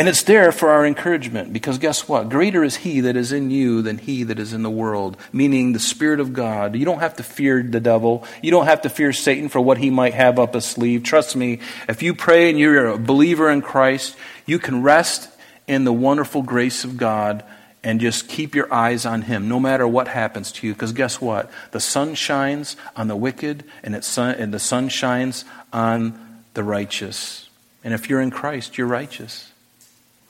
And 0.00 0.08
it's 0.08 0.22
there 0.22 0.50
for 0.50 0.70
our 0.70 0.86
encouragement 0.86 1.52
because 1.52 1.76
guess 1.76 2.08
what? 2.08 2.30
Greater 2.30 2.64
is 2.64 2.76
He 2.76 3.00
that 3.00 3.18
is 3.18 3.32
in 3.32 3.50
you 3.50 3.82
than 3.82 3.98
He 3.98 4.22
that 4.22 4.38
is 4.38 4.54
in 4.54 4.62
the 4.62 4.70
world, 4.70 5.18
meaning 5.30 5.74
the 5.74 5.78
Spirit 5.78 6.20
of 6.20 6.32
God. 6.32 6.74
You 6.74 6.86
don't 6.86 7.00
have 7.00 7.16
to 7.16 7.22
fear 7.22 7.62
the 7.62 7.80
devil. 7.80 8.24
You 8.40 8.50
don't 8.50 8.64
have 8.64 8.80
to 8.80 8.88
fear 8.88 9.12
Satan 9.12 9.50
for 9.50 9.60
what 9.60 9.76
he 9.76 9.90
might 9.90 10.14
have 10.14 10.38
up 10.38 10.54
his 10.54 10.64
sleeve. 10.64 11.02
Trust 11.02 11.36
me, 11.36 11.60
if 11.86 12.02
you 12.02 12.14
pray 12.14 12.48
and 12.48 12.58
you're 12.58 12.86
a 12.86 12.96
believer 12.96 13.50
in 13.50 13.60
Christ, 13.60 14.16
you 14.46 14.58
can 14.58 14.82
rest 14.82 15.28
in 15.68 15.84
the 15.84 15.92
wonderful 15.92 16.40
grace 16.40 16.82
of 16.82 16.96
God 16.96 17.44
and 17.82 18.00
just 18.00 18.28
keep 18.28 18.54
your 18.54 18.72
eyes 18.72 19.06
on 19.06 19.22
Him 19.22 19.48
no 19.48 19.58
matter 19.58 19.86
what 19.88 20.08
happens 20.08 20.52
to 20.52 20.66
you. 20.66 20.74
Because 20.74 20.92
guess 20.92 21.20
what? 21.20 21.50
The 21.70 21.80
sun 21.80 22.14
shines 22.14 22.76
on 22.94 23.08
the 23.08 23.16
wicked 23.16 23.64
and, 23.82 24.02
sun, 24.04 24.34
and 24.36 24.52
the 24.52 24.58
sun 24.58 24.88
shines 24.88 25.44
on 25.72 26.42
the 26.54 26.62
righteous. 26.62 27.48
And 27.82 27.94
if 27.94 28.10
you're 28.10 28.20
in 28.20 28.30
Christ, 28.30 28.76
you're 28.76 28.86
righteous. 28.86 29.50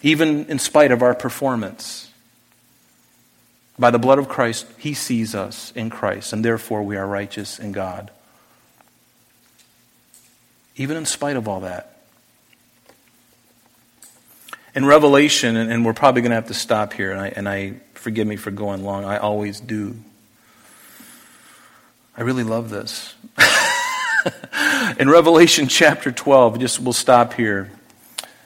Even 0.03 0.47
in 0.47 0.59
spite 0.59 0.93
of 0.93 1.03
our 1.03 1.15
performance. 1.15 2.11
By 3.79 3.91
the 3.91 3.99
blood 3.99 4.19
of 4.19 4.29
Christ, 4.29 4.67
He 4.79 4.95
sees 4.95 5.35
us 5.35 5.73
in 5.75 5.91
Christ, 5.91 6.33
and 6.33 6.45
therefore 6.45 6.83
we 6.83 6.97
are 6.97 7.07
righteous 7.07 7.59
in 7.59 7.73
God. 7.73 8.11
Even 10.77 10.97
in 10.97 11.07
spite 11.07 11.37
of 11.37 11.49
all 11.49 11.61
that. 11.61 11.90
In 14.75 14.85
Revelation, 14.85 15.57
and, 15.57 15.73
and 15.73 15.85
we're 15.85 15.95
probably 15.95 16.23
going 16.23 16.31
to 16.31 16.37
have 16.37 16.47
to 16.47 16.55
stop 16.55 16.93
here, 16.93 17.11
and 17.11 17.21
I, 17.21 17.29
and 17.29 17.49
I 17.49 17.75
forgive 17.95 18.27
me 18.27 18.37
for 18.37 18.51
going 18.51 18.85
long, 18.85 19.05
I 19.05 19.19
always 19.19 19.61
do. 19.61 19.97
I 22.17 22.23
really 22.23 22.45
love 22.45 22.71
this. 22.71 23.15
in 24.99 25.09
Revelation 25.09 25.69
chapter 25.69 26.13
12, 26.13 26.59
just 26.61 26.81
we'll 26.81 26.93
stop 26.93 27.35
here 27.35 27.71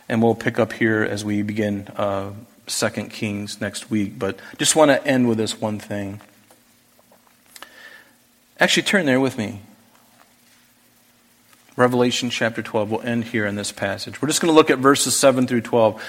and 0.08 0.22
we'll 0.22 0.34
pick 0.34 0.58
up 0.58 0.72
here 0.72 1.02
as 1.02 1.24
we 1.24 1.42
begin 1.42 1.88
uh, 1.96 2.30
Second 2.66 3.10
Kings 3.10 3.60
next 3.60 3.90
week. 3.90 4.18
But 4.18 4.38
just 4.58 4.76
want 4.76 4.90
to 4.90 5.04
end 5.06 5.28
with 5.28 5.38
this 5.38 5.60
one 5.60 5.78
thing. 5.78 6.20
Actually, 8.60 8.84
turn 8.84 9.06
there 9.06 9.20
with 9.20 9.36
me. 9.36 9.60
Revelation 11.76 12.30
chapter 12.30 12.62
12. 12.62 12.90
We'll 12.90 13.00
end 13.00 13.24
here 13.24 13.46
in 13.46 13.56
this 13.56 13.72
passage. 13.72 14.22
We're 14.22 14.28
just 14.28 14.40
going 14.40 14.52
to 14.52 14.54
look 14.54 14.70
at 14.70 14.78
verses 14.78 15.16
7 15.16 15.48
through 15.48 15.62
12. 15.62 16.00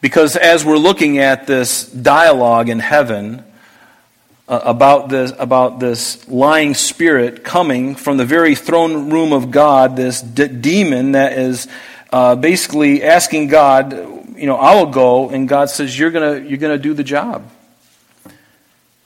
Because 0.00 0.34
as 0.34 0.64
we're 0.64 0.78
looking 0.78 1.18
at 1.18 1.46
this 1.46 1.84
dialogue 1.84 2.70
in 2.70 2.78
heaven 2.78 3.44
uh, 4.48 4.60
about, 4.64 5.10
this, 5.10 5.32
about 5.38 5.78
this 5.78 6.26
lying 6.26 6.72
spirit 6.72 7.44
coming 7.44 7.96
from 7.96 8.16
the 8.16 8.24
very 8.24 8.54
throne 8.54 9.10
room 9.10 9.34
of 9.34 9.50
God, 9.50 9.94
this 9.94 10.22
d- 10.22 10.48
demon 10.48 11.12
that 11.12 11.34
is 11.34 11.68
uh, 12.10 12.34
basically 12.34 13.02
asking 13.02 13.48
God, 13.48 13.92
you 14.36 14.46
know, 14.46 14.56
I 14.56 14.74
will 14.76 14.90
go, 14.90 15.28
and 15.28 15.46
God 15.46 15.68
says, 15.68 15.98
You're 15.98 16.10
going 16.10 16.46
you're 16.46 16.56
going 16.56 16.76
to 16.76 16.82
do 16.82 16.94
the 16.94 17.04
job. 17.04 17.44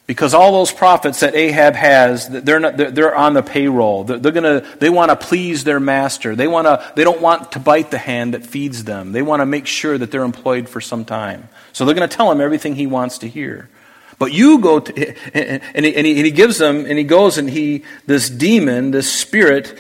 Because 0.07 0.35
all 0.35 0.53
those 0.53 0.71
prophets 0.71 1.21
that 1.21 1.35
Ahab 1.35 1.75
has, 1.75 2.29
they're, 2.29 2.61
not, 2.61 2.77
they're 2.77 3.15
on 3.15 3.33
the 3.33 3.43
payroll. 3.43 4.05
They're, 4.05 4.33
gonna, 4.33 4.61
they 4.79 4.91
want 4.91 5.11
to 5.11 5.17
please 5.17 5.65
their 5.65 5.81
master. 5.81 6.37
They, 6.37 6.47
wanna, 6.47 6.93
they 6.95 7.05
don't 7.05 7.23
want 7.23 7.53
to 7.53 7.59
bite 7.59 7.91
the 7.91 7.97
hand 7.97 8.35
that 8.35 8.45
feeds 8.45 8.85
them. 8.85 9.13
They 9.13 9.23
want 9.23 9.41
to 9.41 9.47
make 9.47 9.67
sure 9.67 9.97
that 9.97 10.11
they're 10.11 10.25
employed 10.25 10.69
for 10.69 10.83
some 10.83 11.07
time. 11.07 11.49
So 11.73 11.87
they're 11.87 11.95
going 11.95 12.09
to 12.09 12.15
tell 12.15 12.31
him 12.31 12.43
everything 12.43 12.75
he 12.75 12.87
wants 12.87 13.19
to 13.19 13.29
hear. 13.29 13.71
But 14.19 14.33
you 14.33 14.59
go 14.59 14.81
to, 14.81 14.95
and 15.35 15.87
he, 15.87 15.97
and 15.97 16.07
he, 16.07 16.17
and 16.17 16.27
he 16.27 16.31
gives 16.31 16.59
them, 16.59 16.85
and 16.85 16.99
he 16.99 17.05
goes 17.05 17.39
and 17.39 17.49
he, 17.49 17.85
this 18.07 18.29
demon, 18.29 18.91
this 18.91 19.11
spirit, 19.11 19.79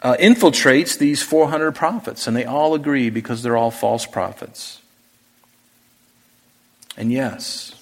uh, 0.00 0.16
infiltrates 0.18 0.96
these 0.96 1.22
400 1.22 1.72
prophets. 1.72 2.26
And 2.26 2.34
they 2.34 2.46
all 2.46 2.74
agree 2.74 3.10
because 3.10 3.42
they're 3.42 3.56
all 3.58 3.70
false 3.70 4.06
prophets. 4.06 4.80
And 6.96 7.12
yes, 7.12 7.74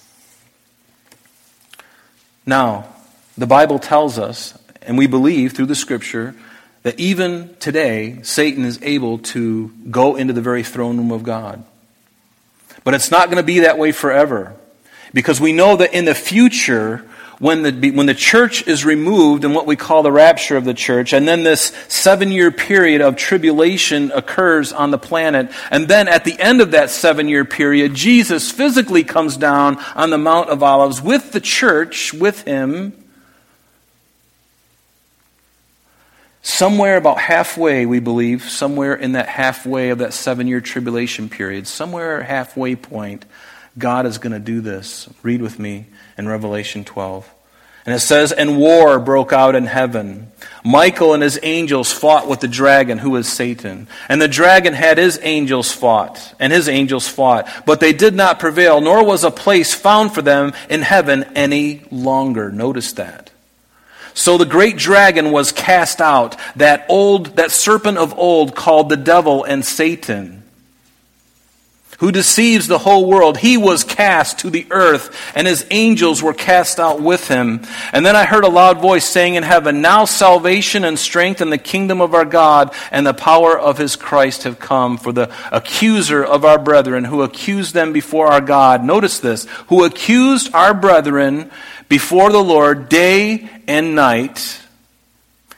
now, 2.45 2.87
the 3.37 3.47
Bible 3.47 3.79
tells 3.79 4.19
us, 4.19 4.57
and 4.81 4.97
we 4.97 5.07
believe 5.07 5.53
through 5.53 5.65
the 5.65 5.75
scripture, 5.75 6.35
that 6.83 6.99
even 6.99 7.55
today, 7.59 8.19
Satan 8.21 8.63
is 8.63 8.79
able 8.83 9.17
to 9.17 9.73
go 9.89 10.15
into 10.15 10.33
the 10.33 10.41
very 10.41 10.63
throne 10.63 10.97
room 10.97 11.11
of 11.11 11.23
God. 11.23 11.63
But 12.83 12.93
it's 12.93 13.09
not 13.09 13.27
going 13.27 13.37
to 13.37 13.43
be 13.43 13.61
that 13.61 13.79
way 13.79 13.91
forever. 13.91 14.55
Because 15.11 15.41
we 15.41 15.53
know 15.53 15.77
that 15.77 15.93
in 15.95 16.05
the 16.05 16.13
future, 16.13 17.03
when 17.39 17.63
the, 17.63 17.91
when 17.91 18.05
the 18.05 18.13
church 18.13 18.65
is 18.67 18.85
removed 18.85 19.43
and 19.43 19.53
what 19.53 19.65
we 19.65 19.75
call 19.75 20.03
the 20.03 20.11
rapture 20.11 20.55
of 20.55 20.65
the 20.65 20.73
church, 20.73 21.13
and 21.13 21.27
then 21.27 21.43
this 21.43 21.73
seven 21.87 22.31
year 22.31 22.51
period 22.51 23.01
of 23.01 23.15
tribulation 23.15 24.11
occurs 24.11 24.71
on 24.71 24.91
the 24.91 24.97
planet, 24.97 25.51
and 25.71 25.87
then 25.87 26.07
at 26.07 26.23
the 26.23 26.39
end 26.39 26.61
of 26.61 26.71
that 26.71 26.89
seven 26.89 27.27
year 27.27 27.45
period, 27.45 27.93
Jesus 27.93 28.51
physically 28.51 29.03
comes 29.03 29.37
down 29.37 29.77
on 29.95 30.09
the 30.09 30.17
Mount 30.17 30.49
of 30.49 30.63
Olives 30.63 31.01
with 31.01 31.31
the 31.31 31.41
church, 31.41 32.13
with 32.13 32.41
him. 32.43 32.93
Somewhere 36.41 36.95
about 36.95 37.17
halfway, 37.17 37.87
we 37.87 37.99
believe, 37.99 38.43
somewhere 38.43 38.93
in 38.93 39.13
that 39.13 39.27
halfway 39.27 39.89
of 39.89 39.97
that 39.97 40.13
seven 40.13 40.47
year 40.47 40.61
tribulation 40.61 41.27
period, 41.27 41.67
somewhere 41.67 42.21
halfway 42.21 42.75
point, 42.75 43.25
God 43.77 44.05
is 44.05 44.17
going 44.17 44.33
to 44.33 44.39
do 44.39 44.61
this. 44.61 45.09
Read 45.21 45.41
with 45.41 45.59
me 45.59 45.85
in 46.17 46.27
Revelation 46.27 46.83
12. 46.85 47.29
And 47.85 47.93
it 47.93 47.99
says, 47.99 48.31
And 48.31 48.57
war 48.57 48.99
broke 48.99 49.31
out 49.31 49.53
in 49.53 49.65
heaven. 49.65 50.31
Michael 50.63 51.13
and 51.13 51.21
his 51.21 51.39
angels 51.43 51.91
fought 51.91 52.27
with 52.27 52.39
the 52.39 52.47
dragon, 52.47 52.97
who 52.97 53.15
is 53.15 53.27
Satan. 53.27 53.87
And 54.09 54.19
the 54.19 54.27
dragon 54.27 54.73
had 54.73 54.97
his 54.97 55.19
angels 55.21 55.71
fought, 55.71 56.33
and 56.39 56.51
his 56.51 56.67
angels 56.67 57.07
fought. 57.07 57.47
But 57.65 57.79
they 57.79 57.93
did 57.93 58.15
not 58.15 58.39
prevail, 58.39 58.81
nor 58.81 59.05
was 59.05 59.23
a 59.23 59.29
place 59.29 59.73
found 59.73 60.15
for 60.15 60.23
them 60.23 60.53
in 60.67 60.81
heaven 60.81 61.25
any 61.35 61.83
longer. 61.91 62.51
Notice 62.51 62.93
that. 62.93 63.29
So 64.15 64.37
the 64.37 64.45
great 64.45 64.77
dragon 64.77 65.31
was 65.31 65.51
cast 65.51 66.01
out, 66.01 66.37
that 66.55 66.85
old, 66.89 67.35
that 67.35 67.51
serpent 67.51 67.97
of 67.97 68.17
old 68.17 68.55
called 68.55 68.89
the 68.89 68.97
devil 68.97 69.43
and 69.43 69.63
Satan 69.63 70.44
who 71.99 72.11
deceives 72.11 72.67
the 72.67 72.77
whole 72.77 73.07
world. 73.07 73.37
He 73.37 73.57
was 73.57 73.83
cast 73.83 74.39
to 74.39 74.49
the 74.49 74.67
earth, 74.71 75.15
and 75.35 75.47
his 75.47 75.65
angels 75.71 76.21
were 76.21 76.33
cast 76.33 76.79
out 76.79 77.01
with 77.01 77.27
him. 77.27 77.61
And 77.93 78.05
then 78.05 78.15
I 78.15 78.25
heard 78.25 78.43
a 78.43 78.49
loud 78.49 78.79
voice 78.81 79.05
saying 79.05 79.35
in 79.35 79.43
heaven, 79.43 79.81
Now 79.81 80.05
salvation 80.05 80.83
and 80.83 80.97
strength 80.99 81.41
and 81.41 81.51
the 81.51 81.57
kingdom 81.57 82.01
of 82.01 82.13
our 82.13 82.25
God 82.25 82.73
and 82.91 83.05
the 83.05 83.13
power 83.13 83.57
of 83.57 83.77
his 83.77 83.95
Christ 83.95 84.43
have 84.43 84.59
come. 84.59 84.97
For 84.97 85.11
the 85.11 85.33
accuser 85.51 86.23
of 86.23 86.45
our 86.45 86.59
brethren, 86.59 87.03
who 87.03 87.21
accused 87.21 87.73
them 87.73 87.93
before 87.93 88.27
our 88.27 88.41
God, 88.41 88.83
notice 88.83 89.19
this, 89.19 89.45
who 89.67 89.83
accused 89.83 90.53
our 90.53 90.73
brethren 90.73 91.51
before 91.89 92.31
the 92.31 92.43
Lord 92.43 92.89
day 92.89 93.49
and 93.67 93.95
night, 93.95 94.59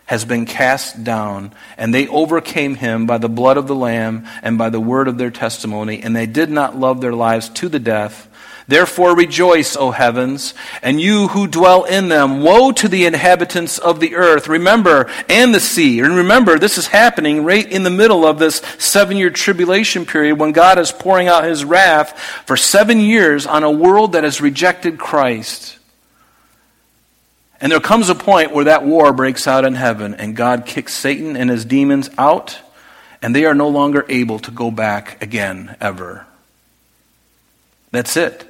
has 0.07 0.25
been 0.25 0.45
cast 0.45 1.03
down, 1.03 1.53
and 1.77 1.93
they 1.93 2.07
overcame 2.07 2.75
him 2.75 3.05
by 3.05 3.17
the 3.17 3.29
blood 3.29 3.57
of 3.57 3.67
the 3.67 3.75
Lamb 3.75 4.25
and 4.41 4.57
by 4.57 4.69
the 4.69 4.79
word 4.79 5.07
of 5.07 5.17
their 5.17 5.29
testimony, 5.29 6.01
and 6.01 6.15
they 6.15 6.25
did 6.25 6.49
not 6.49 6.77
love 6.77 7.01
their 7.01 7.13
lives 7.13 7.49
to 7.49 7.69
the 7.69 7.79
death. 7.79 8.27
Therefore 8.67 9.15
rejoice, 9.15 9.77
O 9.77 9.91
heavens, 9.91 10.53
and 10.81 10.99
you 10.99 11.29
who 11.29 11.47
dwell 11.47 11.85
in 11.85 12.09
them. 12.09 12.41
Woe 12.41 12.73
to 12.73 12.89
the 12.89 13.05
inhabitants 13.05 13.77
of 13.77 14.01
the 14.01 14.15
earth. 14.15 14.49
Remember, 14.49 15.09
and 15.29 15.55
the 15.55 15.59
sea. 15.61 16.01
And 16.01 16.17
remember, 16.17 16.59
this 16.59 16.77
is 16.77 16.87
happening 16.87 17.45
right 17.45 17.69
in 17.69 17.83
the 17.83 17.89
middle 17.89 18.25
of 18.25 18.39
this 18.39 18.61
seven 18.77 19.15
year 19.15 19.29
tribulation 19.29 20.05
period 20.05 20.37
when 20.37 20.51
God 20.51 20.79
is 20.79 20.91
pouring 20.91 21.29
out 21.29 21.45
his 21.45 21.63
wrath 21.63 22.19
for 22.45 22.57
seven 22.57 22.99
years 22.99 23.45
on 23.45 23.63
a 23.63 23.71
world 23.71 24.11
that 24.13 24.25
has 24.25 24.41
rejected 24.41 24.99
Christ. 24.99 25.76
And 27.59 27.71
there 27.71 27.79
comes 27.79 28.09
a 28.09 28.15
point 28.15 28.53
where 28.53 28.65
that 28.65 28.85
war 28.85 29.11
breaks 29.13 29.47
out 29.47 29.65
in 29.65 29.73
heaven 29.73 30.13
and 30.13 30.35
God 30.35 30.65
kicks 30.65 30.93
Satan 30.93 31.35
and 31.35 31.49
his 31.49 31.65
demons 31.65 32.09
out, 32.17 32.59
and 33.21 33.35
they 33.35 33.45
are 33.45 33.55
no 33.55 33.67
longer 33.67 34.05
able 34.09 34.39
to 34.39 34.51
go 34.51 34.69
back 34.69 35.21
again, 35.23 35.75
ever. 35.81 36.25
That's 37.91 38.15
it. 38.15 38.47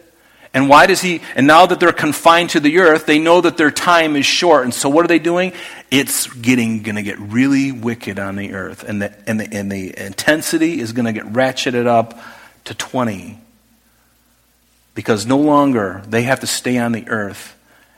And 0.54 0.70
why 0.70 0.88
does 0.88 1.02
he, 1.02 1.22
and 1.36 1.46
now 1.46 1.66
that 1.66 1.80
they're 1.80 1.92
confined 1.92 2.52
to 2.52 2.60
the 2.60 2.80
earth, 2.80 3.06
they 3.06 3.20
know 3.20 3.42
that 3.42 3.58
their 3.58 3.72
time 3.72 4.16
is 4.16 4.26
short. 4.26 4.64
And 4.64 4.74
so 4.74 4.90
what 4.90 5.06
are 5.06 5.08
they 5.08 5.20
doing? 5.20 5.54
It's 5.92 6.28
getting, 6.28 6.82
going 6.82 6.96
to 6.96 7.04
get 7.04 7.20
really 7.20 7.72
wicked 7.72 8.18
on 8.18 8.36
the 8.36 8.54
earth. 8.54 8.84
And 8.84 9.02
the, 9.02 9.14
and 9.30 9.40
the, 9.40 9.56
and 9.56 9.72
the 9.72 9.98
intensity 9.98 10.80
is 10.80 10.94
going 10.94 11.06
to 11.06 11.14
get 11.14 11.26
ratcheted 11.26 11.86
up 11.86 12.20
to 12.66 12.74
20. 12.74 13.38
Because 14.96 15.26
no 15.26 15.38
longer 15.38 16.02
they 16.08 16.24
have 16.24 16.40
to 16.40 16.48
stay 16.48 16.78
on 16.78 16.92
the 16.92 17.08
earth. 17.08 17.57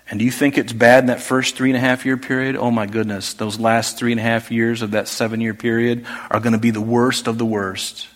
And 0.10 0.18
do 0.18 0.25
you 0.25 0.32
think 0.32 0.58
it's 0.58 0.74
bad 0.74 1.04
in 1.04 1.08
that 1.08 1.22
first 1.22 1.56
three 1.56 1.70
and 1.70 1.78
a 1.78 1.80
half 1.80 2.06
year 2.06 2.18
period? 2.18 2.56
Oh 2.56 2.72
my 2.72 2.88
goodness, 2.88 3.34
those 3.34 3.60
last 3.60 3.98
three 3.98 4.12
and 4.12 4.20
a 4.20 4.24
half 4.24 4.50
years 4.50 4.82
of 4.82 4.92
that 4.92 5.08
seven 5.08 5.39
year 5.39 5.54
period 5.54 6.06
are 6.32 6.39
going 6.39 6.54
to 6.54 6.60
be 6.60 6.72
the 6.72 6.82
worst 6.82 7.28
of 7.28 7.38
the 7.38 7.46
worst. 7.46 8.08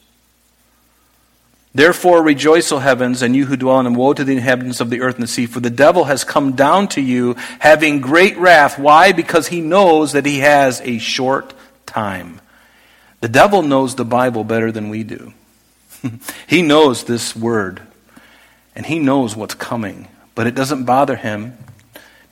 Therefore 1.75 2.21
rejoice, 2.21 2.71
O 2.71 2.79
heavens, 2.79 3.21
and 3.21 3.35
you 3.35 3.45
who 3.45 3.57
dwell 3.57 3.79
in 3.79 3.85
them. 3.85 3.95
Woe 3.95 4.13
to 4.13 4.23
the 4.23 4.33
inhabitants 4.33 4.79
of 4.79 4.89
the 4.89 5.01
earth 5.01 5.15
and 5.15 5.23
the 5.23 5.27
sea, 5.27 5.45
for 5.45 5.59
the 5.59 5.71
devil 5.71 6.03
has 6.05 6.23
come 6.23 6.53
down 6.53 6.87
to 6.89 7.01
you, 7.01 7.35
having 7.59 8.01
great 8.01 8.37
wrath. 8.37 8.77
Why? 8.77 9.11
Because 9.11 9.47
he 9.47 9.61
knows 9.61 10.13
that 10.13 10.25
he 10.25 10.39
has 10.39 10.81
a 10.81 10.99
short 10.99 11.53
time. 11.85 12.41
The 13.21 13.29
devil 13.29 13.63
knows 13.63 13.95
the 13.95 14.05
Bible 14.05 14.43
better 14.43 14.71
than 14.71 14.89
we 14.89 15.03
do. 15.03 15.33
he 16.47 16.61
knows 16.61 17.05
this 17.05 17.35
word, 17.35 17.81
and 18.75 18.85
he 18.85 18.99
knows 18.99 19.35
what's 19.35 19.55
coming, 19.55 20.07
but 20.35 20.45
it 20.45 20.53
doesn't 20.53 20.85
bother 20.85 21.15
him 21.15 21.57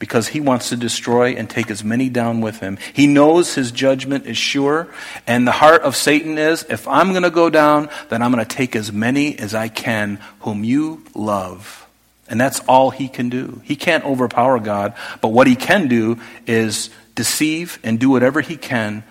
because 0.01 0.29
he 0.29 0.41
wants 0.41 0.69
to 0.69 0.75
destroy 0.75 1.35
and 1.35 1.47
take 1.47 1.69
as 1.69 1.83
many 1.83 2.09
down 2.09 2.41
with 2.41 2.59
him. 2.59 2.75
He 2.91 3.05
knows 3.05 3.53
his 3.53 3.71
judgment 3.71 4.25
is 4.25 4.35
sure, 4.35 4.87
and 5.27 5.47
the 5.47 5.51
heart 5.51 5.83
of 5.83 5.95
Satan 5.95 6.39
is 6.39 6.65
if 6.71 6.87
I'm 6.87 7.11
going 7.11 7.21
to 7.21 7.29
go 7.29 7.51
down, 7.51 7.87
then 8.09 8.23
I'm 8.23 8.31
going 8.31 8.43
to 8.43 8.55
take 8.55 8.75
as 8.75 8.91
many 8.91 9.37
as 9.37 9.53
I 9.53 9.67
can 9.67 10.19
whom 10.39 10.63
you 10.63 11.05
love. 11.13 11.87
And 12.27 12.41
that's 12.41 12.61
all 12.61 12.89
he 12.89 13.07
can 13.09 13.29
do. 13.29 13.61
He 13.63 13.75
can't 13.75 14.03
overpower 14.03 14.57
God, 14.57 14.95
but 15.21 15.27
what 15.27 15.45
he 15.45 15.55
can 15.55 15.87
do 15.87 16.19
is 16.47 16.89
deceive 17.13 17.77
and 17.83 17.99
do 17.99 18.09
whatever 18.09 18.41
he 18.41 18.57
can 18.57 19.03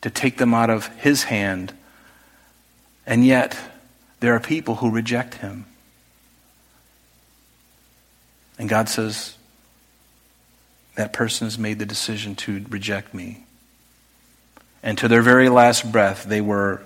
to 0.00 0.10
take 0.10 0.36
them 0.36 0.52
out 0.52 0.68
of 0.68 0.88
his 0.96 1.22
hand. 1.22 1.72
And 3.06 3.24
yet, 3.24 3.56
there 4.18 4.34
are 4.34 4.40
people 4.40 4.74
who 4.74 4.90
reject 4.90 5.34
him. 5.34 5.64
And 8.58 8.68
God 8.68 8.88
says, 8.88 9.37
that 10.98 11.12
person 11.12 11.46
has 11.46 11.56
made 11.60 11.78
the 11.78 11.86
decision 11.86 12.34
to 12.34 12.64
reject 12.70 13.14
me. 13.14 13.44
And 14.82 14.98
to 14.98 15.06
their 15.06 15.22
very 15.22 15.48
last 15.48 15.92
breath, 15.92 16.24
they 16.24 16.40
were 16.40 16.82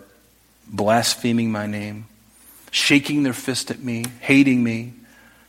blaspheming 0.67 1.51
my 1.51 1.67
name, 1.67 2.05
shaking 2.71 3.23
their 3.23 3.33
fist 3.33 3.71
at 3.71 3.81
me, 3.81 4.05
hating 4.21 4.63
me. 4.63 4.93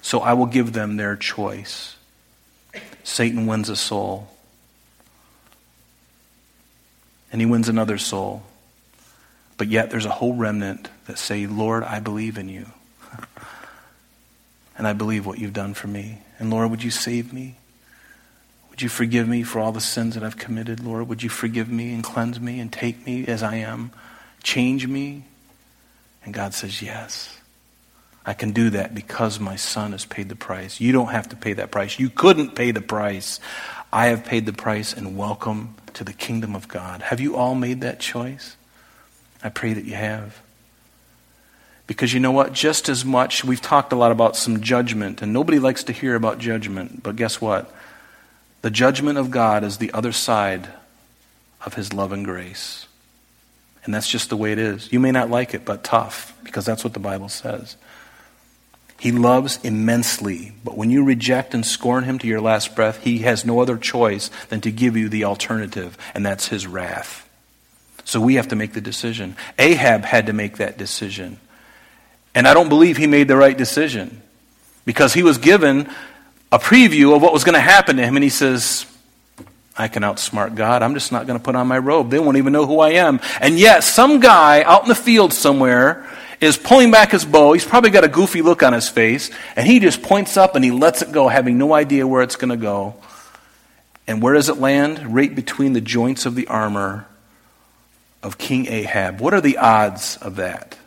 So 0.02 0.22
I 0.22 0.32
will 0.32 0.46
give 0.46 0.72
them 0.72 0.96
their 0.96 1.18
choice. 1.18 1.98
Satan 3.04 3.48
wins 3.48 3.68
a 3.68 3.76
soul. 3.76 4.30
And 7.34 7.42
he 7.42 7.46
wins 7.46 7.68
another 7.68 7.98
soul. 7.98 8.44
But 9.58 9.68
yet 9.68 9.90
there's 9.90 10.06
a 10.06 10.10
whole 10.10 10.36
remnant 10.36 10.88
that 11.08 11.20
say, 11.20 11.48
Lord, 11.48 11.84
I 11.84 12.00
believe 12.00 12.38
in 12.38 12.48
you. 12.48 12.68
and 14.78 14.88
I 14.88 14.94
believe 14.94 15.26
what 15.26 15.38
you've 15.38 15.52
done 15.52 15.74
for 15.74 15.88
me. 15.88 16.20
And 16.40 16.50
Lord, 16.50 16.72
would 16.72 16.82
you 16.82 16.92
save 16.92 17.34
me? 17.34 17.58
Would 18.74 18.82
you 18.82 18.90
forgive 18.90 19.28
me 19.28 19.44
for 19.44 19.60
all 19.60 19.72
the 19.72 19.80
sins 19.80 20.16
that 20.16 20.24
I've 20.24 20.40
committed, 20.40 20.84
Lord? 20.84 21.08
Would 21.08 21.22
you 21.22 21.30
forgive 21.30 21.70
me 21.70 21.94
and 21.94 22.04
cleanse 22.04 22.40
me 22.40 22.60
and 22.60 22.74
take 22.74 23.06
me 23.06 23.24
as 23.28 23.44
I 23.44 23.58
am? 23.58 23.92
Change 24.42 24.88
me? 24.88 25.26
And 26.26 26.34
God 26.34 26.56
says, 26.56 26.82
Yes. 26.82 27.38
I 28.26 28.34
can 28.34 28.52
do 28.52 28.72
that 28.72 28.96
because 28.96 29.40
my 29.40 29.58
son 29.58 29.92
has 29.92 30.06
paid 30.06 30.28
the 30.28 30.36
price. 30.36 30.82
You 30.82 30.92
don't 30.92 31.12
have 31.12 31.30
to 31.30 31.36
pay 31.36 31.54
that 31.54 31.70
price. 31.70 32.00
You 32.00 32.10
couldn't 32.10 32.56
pay 32.56 32.72
the 32.72 32.82
price. 32.82 33.40
I 33.92 34.08
have 34.08 34.26
paid 34.26 34.48
the 34.48 34.54
price, 34.54 34.92
and 34.92 35.16
welcome 35.16 35.76
to 35.94 36.04
the 36.04 36.14
kingdom 36.14 36.56
of 36.56 36.68
God. 36.68 37.04
Have 37.04 37.20
you 37.20 37.36
all 37.36 37.54
made 37.54 37.82
that 37.82 38.00
choice? 38.00 38.56
I 39.44 39.50
pray 39.50 39.74
that 39.74 39.86
you 39.86 39.94
have. 39.94 40.42
Because 41.86 42.12
you 42.12 42.20
know 42.20 42.32
what? 42.32 42.54
Just 42.54 42.90
as 42.90 43.06
much, 43.06 43.44
we've 43.44 43.62
talked 43.62 43.94
a 43.94 43.96
lot 43.96 44.12
about 44.12 44.36
some 44.36 44.62
judgment, 44.62 45.22
and 45.22 45.32
nobody 45.32 45.60
likes 45.60 45.84
to 45.84 45.94
hear 45.94 46.16
about 46.16 46.40
judgment, 46.40 47.04
but 47.04 47.16
guess 47.16 47.40
what? 47.40 47.72
The 48.64 48.72
judgment 48.72 49.18
of 49.18 49.30
God 49.30 49.66
is 49.66 49.78
the 49.78 49.92
other 49.92 50.14
side 50.14 50.70
of 51.66 51.74
his 51.74 51.94
love 51.94 52.14
and 52.14 52.24
grace. 52.24 52.88
And 53.84 53.94
that's 53.94 54.08
just 54.08 54.30
the 54.30 54.38
way 54.38 54.54
it 54.54 54.58
is. 54.58 54.92
You 54.92 55.02
may 55.02 55.12
not 55.12 55.30
like 55.30 55.54
it, 55.54 55.66
but 55.66 55.84
tough, 55.84 56.36
because 56.44 56.66
that's 56.66 56.82
what 56.84 56.94
the 56.94 57.00
Bible 57.00 57.28
says. 57.28 57.76
He 58.98 59.12
loves 59.12 59.60
immensely, 59.66 60.54
but 60.64 60.78
when 60.78 60.90
you 60.90 61.04
reject 61.04 61.54
and 61.54 61.66
scorn 61.66 62.06
him 62.06 62.20
to 62.20 62.28
your 62.28 62.40
last 62.40 62.74
breath, 62.74 63.04
he 63.04 63.20
has 63.20 63.44
no 63.44 63.60
other 63.60 63.76
choice 63.76 64.32
than 64.48 64.62
to 64.62 64.72
give 64.72 64.96
you 64.96 65.10
the 65.10 65.26
alternative, 65.26 65.98
and 66.16 66.26
that's 66.26 66.48
his 66.48 66.66
wrath. 66.66 67.28
So 68.06 68.22
we 68.22 68.36
have 68.36 68.48
to 68.48 68.56
make 68.56 68.72
the 68.72 68.80
decision. 68.80 69.36
Ahab 69.60 70.06
had 70.06 70.28
to 70.28 70.34
make 70.34 70.56
that 70.58 70.78
decision. 70.78 71.38
And 72.34 72.48
I 72.48 72.54
don't 72.54 72.70
believe 72.70 72.96
he 72.96 73.08
made 73.08 73.28
the 73.28 73.36
right 73.36 73.58
decision 73.58 74.22
because 74.86 75.14
he 75.14 75.24
was 75.24 75.38
given 75.38 75.90
a 76.54 76.60
preview 76.60 77.16
of 77.16 77.22
what 77.24 77.34
was 77.34 77.44
going 77.44 77.56
to 77.56 77.60
happen 77.60 77.98
to 77.98 78.04
him, 78.06 78.16
and 78.16 78.24
he 78.24 78.30
says, 78.30 78.86
I 79.76 79.88
can 79.88 80.04
outsmart 80.04 80.54
God. 80.54 80.84
I'm 80.84 80.94
just 80.94 81.12
not 81.12 81.26
going 81.26 81.40
to 81.40 81.44
put 81.44 81.56
on 81.56 81.66
my 81.68 81.80
robe. 81.80 82.12
They 82.12 82.20
won't 82.20 82.38
even 82.38 82.54
know 82.54 82.68
who 82.68 82.80
I 82.80 82.92
am. 82.92 83.22
And 83.42 83.58
yet, 83.58 83.84
some 83.84 84.20
guy 84.20 84.62
out 84.62 84.84
in 84.84 84.88
the 84.88 84.94
field 84.94 85.34
somewhere 85.34 86.08
is 86.40 86.56
pulling 86.56 86.92
back 86.92 87.10
his 87.10 87.26
bow. 87.26 87.54
He's 87.54 87.66
probably 87.66 87.90
got 87.90 88.04
a 88.04 88.08
goofy 88.08 88.44
look 88.44 88.62
on 88.62 88.72
his 88.72 88.88
face, 88.88 89.32
and 89.56 89.66
he 89.66 89.80
just 89.80 90.04
points 90.04 90.38
up 90.38 90.56
and 90.56 90.64
he 90.64 90.70
lets 90.70 91.02
it 91.02 91.12
go, 91.12 91.28
having 91.28 91.58
no 91.58 91.74
idea 91.74 92.06
where 92.06 92.22
it's 92.22 92.36
going 92.36 92.52
to 92.52 92.58
go. 92.58 92.94
And 94.06 94.22
where 94.22 94.36
does 94.36 94.48
it 94.48 94.58
land? 94.58 95.16
Right 95.16 95.34
between 95.34 95.74
the 95.74 95.82
joints 95.82 96.28
of 96.28 96.36
the 96.36 96.46
armor 96.46 97.08
of 98.22 98.38
King 98.38 98.68
Ahab. 98.68 99.20
What 99.20 99.34
are 99.34 99.42
the 99.42 99.58
odds 99.58 100.18
of 100.18 100.36
that? 100.36 100.78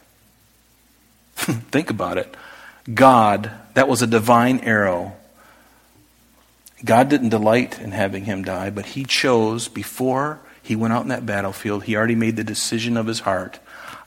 Think 1.34 1.90
about 1.90 2.18
it. 2.18 2.32
God, 2.94 3.50
that 3.74 3.88
was 3.88 4.00
a 4.00 4.06
divine 4.06 4.60
arrow 4.60 5.15
God 6.84 7.08
didn't 7.08 7.30
delight 7.30 7.80
in 7.80 7.92
having 7.92 8.24
him 8.24 8.44
die, 8.44 8.70
but 8.70 8.86
he 8.86 9.04
chose 9.04 9.68
before 9.68 10.40
he 10.62 10.76
went 10.76 10.92
out 10.92 11.02
in 11.02 11.08
that 11.08 11.24
battlefield, 11.24 11.84
he 11.84 11.96
already 11.96 12.14
made 12.14 12.36
the 12.36 12.44
decision 12.44 12.96
of 12.96 13.06
his 13.06 13.20
heart 13.20 13.58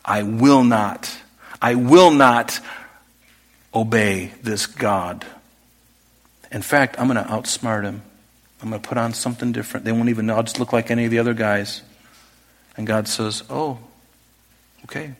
I 0.03 0.23
will 0.23 0.63
not, 0.63 1.15
I 1.61 1.75
will 1.75 2.09
not 2.09 2.59
obey 3.73 4.31
this 4.41 4.65
God. 4.65 5.25
In 6.51 6.61
fact, 6.61 6.99
I'm 6.99 7.07
going 7.07 7.23
to 7.23 7.29
outsmart 7.29 7.83
him. 7.83 8.01
I'm 8.61 8.69
going 8.69 8.81
to 8.81 8.87
put 8.87 8.97
on 8.97 9.13
something 9.13 9.51
different. 9.51 9.85
They 9.85 9.91
won't 9.91 10.09
even 10.09 10.25
know. 10.25 10.35
I'll 10.35 10.43
just 10.43 10.59
look 10.59 10.73
like 10.73 10.89
any 10.89 11.05
of 11.05 11.11
the 11.11 11.19
other 11.19 11.33
guys. 11.33 11.83
And 12.75 12.87
God 12.87 13.07
says, 13.07 13.43
Oh, 13.49 13.77
okay. 14.85 15.13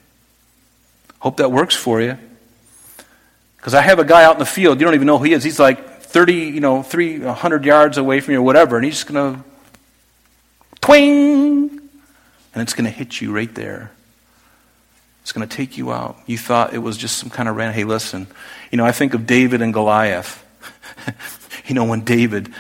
Hope 1.20 1.38
that 1.38 1.52
works 1.52 1.76
for 1.76 2.02
you. 2.02 2.18
Because 3.58 3.74
I 3.74 3.82
have 3.82 4.00
a 4.00 4.06
guy 4.06 4.24
out 4.24 4.34
in 4.34 4.40
the 4.40 4.46
field. 4.46 4.80
You 4.80 4.86
don't 4.86 4.96
even 4.96 5.08
know 5.08 5.18
who 5.18 5.26
he 5.26 5.34
is. 5.34 5.44
He's 5.44 5.60
like 5.60 5.80
30, 6.10 6.34
you 6.34 6.60
know, 6.60 6.82
300 6.82 7.66
yards 7.66 7.98
away 8.00 8.20
from 8.20 8.34
you 8.34 8.40
or 8.40 8.44
whatever, 8.44 8.78
and 8.78 8.84
he's 8.84 8.96
just 8.96 9.08
going 9.08 9.36
to 9.36 9.44
twing, 10.82 11.80
and 12.54 12.62
it's 12.62 12.74
going 12.74 12.86
to 12.86 12.92
hit 12.92 13.22
you 13.22 13.32
right 13.32 13.54
there. 13.54 13.92
It's 15.22 15.32
going 15.32 15.48
to 15.48 15.56
take 15.56 15.78
you 15.78 15.92
out. 15.92 16.18
You 16.26 16.40
thought 16.40 16.74
it 16.74 16.80
was 16.80 16.98
just 16.98 17.18
some 17.18 17.30
kind 17.30 17.48
of 17.48 17.56
random, 17.56 17.76
hey, 17.76 17.84
listen. 17.84 18.26
You 18.72 18.78
know, 18.78 18.86
I 18.86 18.92
think 18.92 19.14
of 19.14 19.28
David 19.28 19.62
and 19.62 19.72
Goliath. 19.72 20.44
you 21.68 21.76
know, 21.76 21.86
when 21.86 22.02
David 22.02 22.52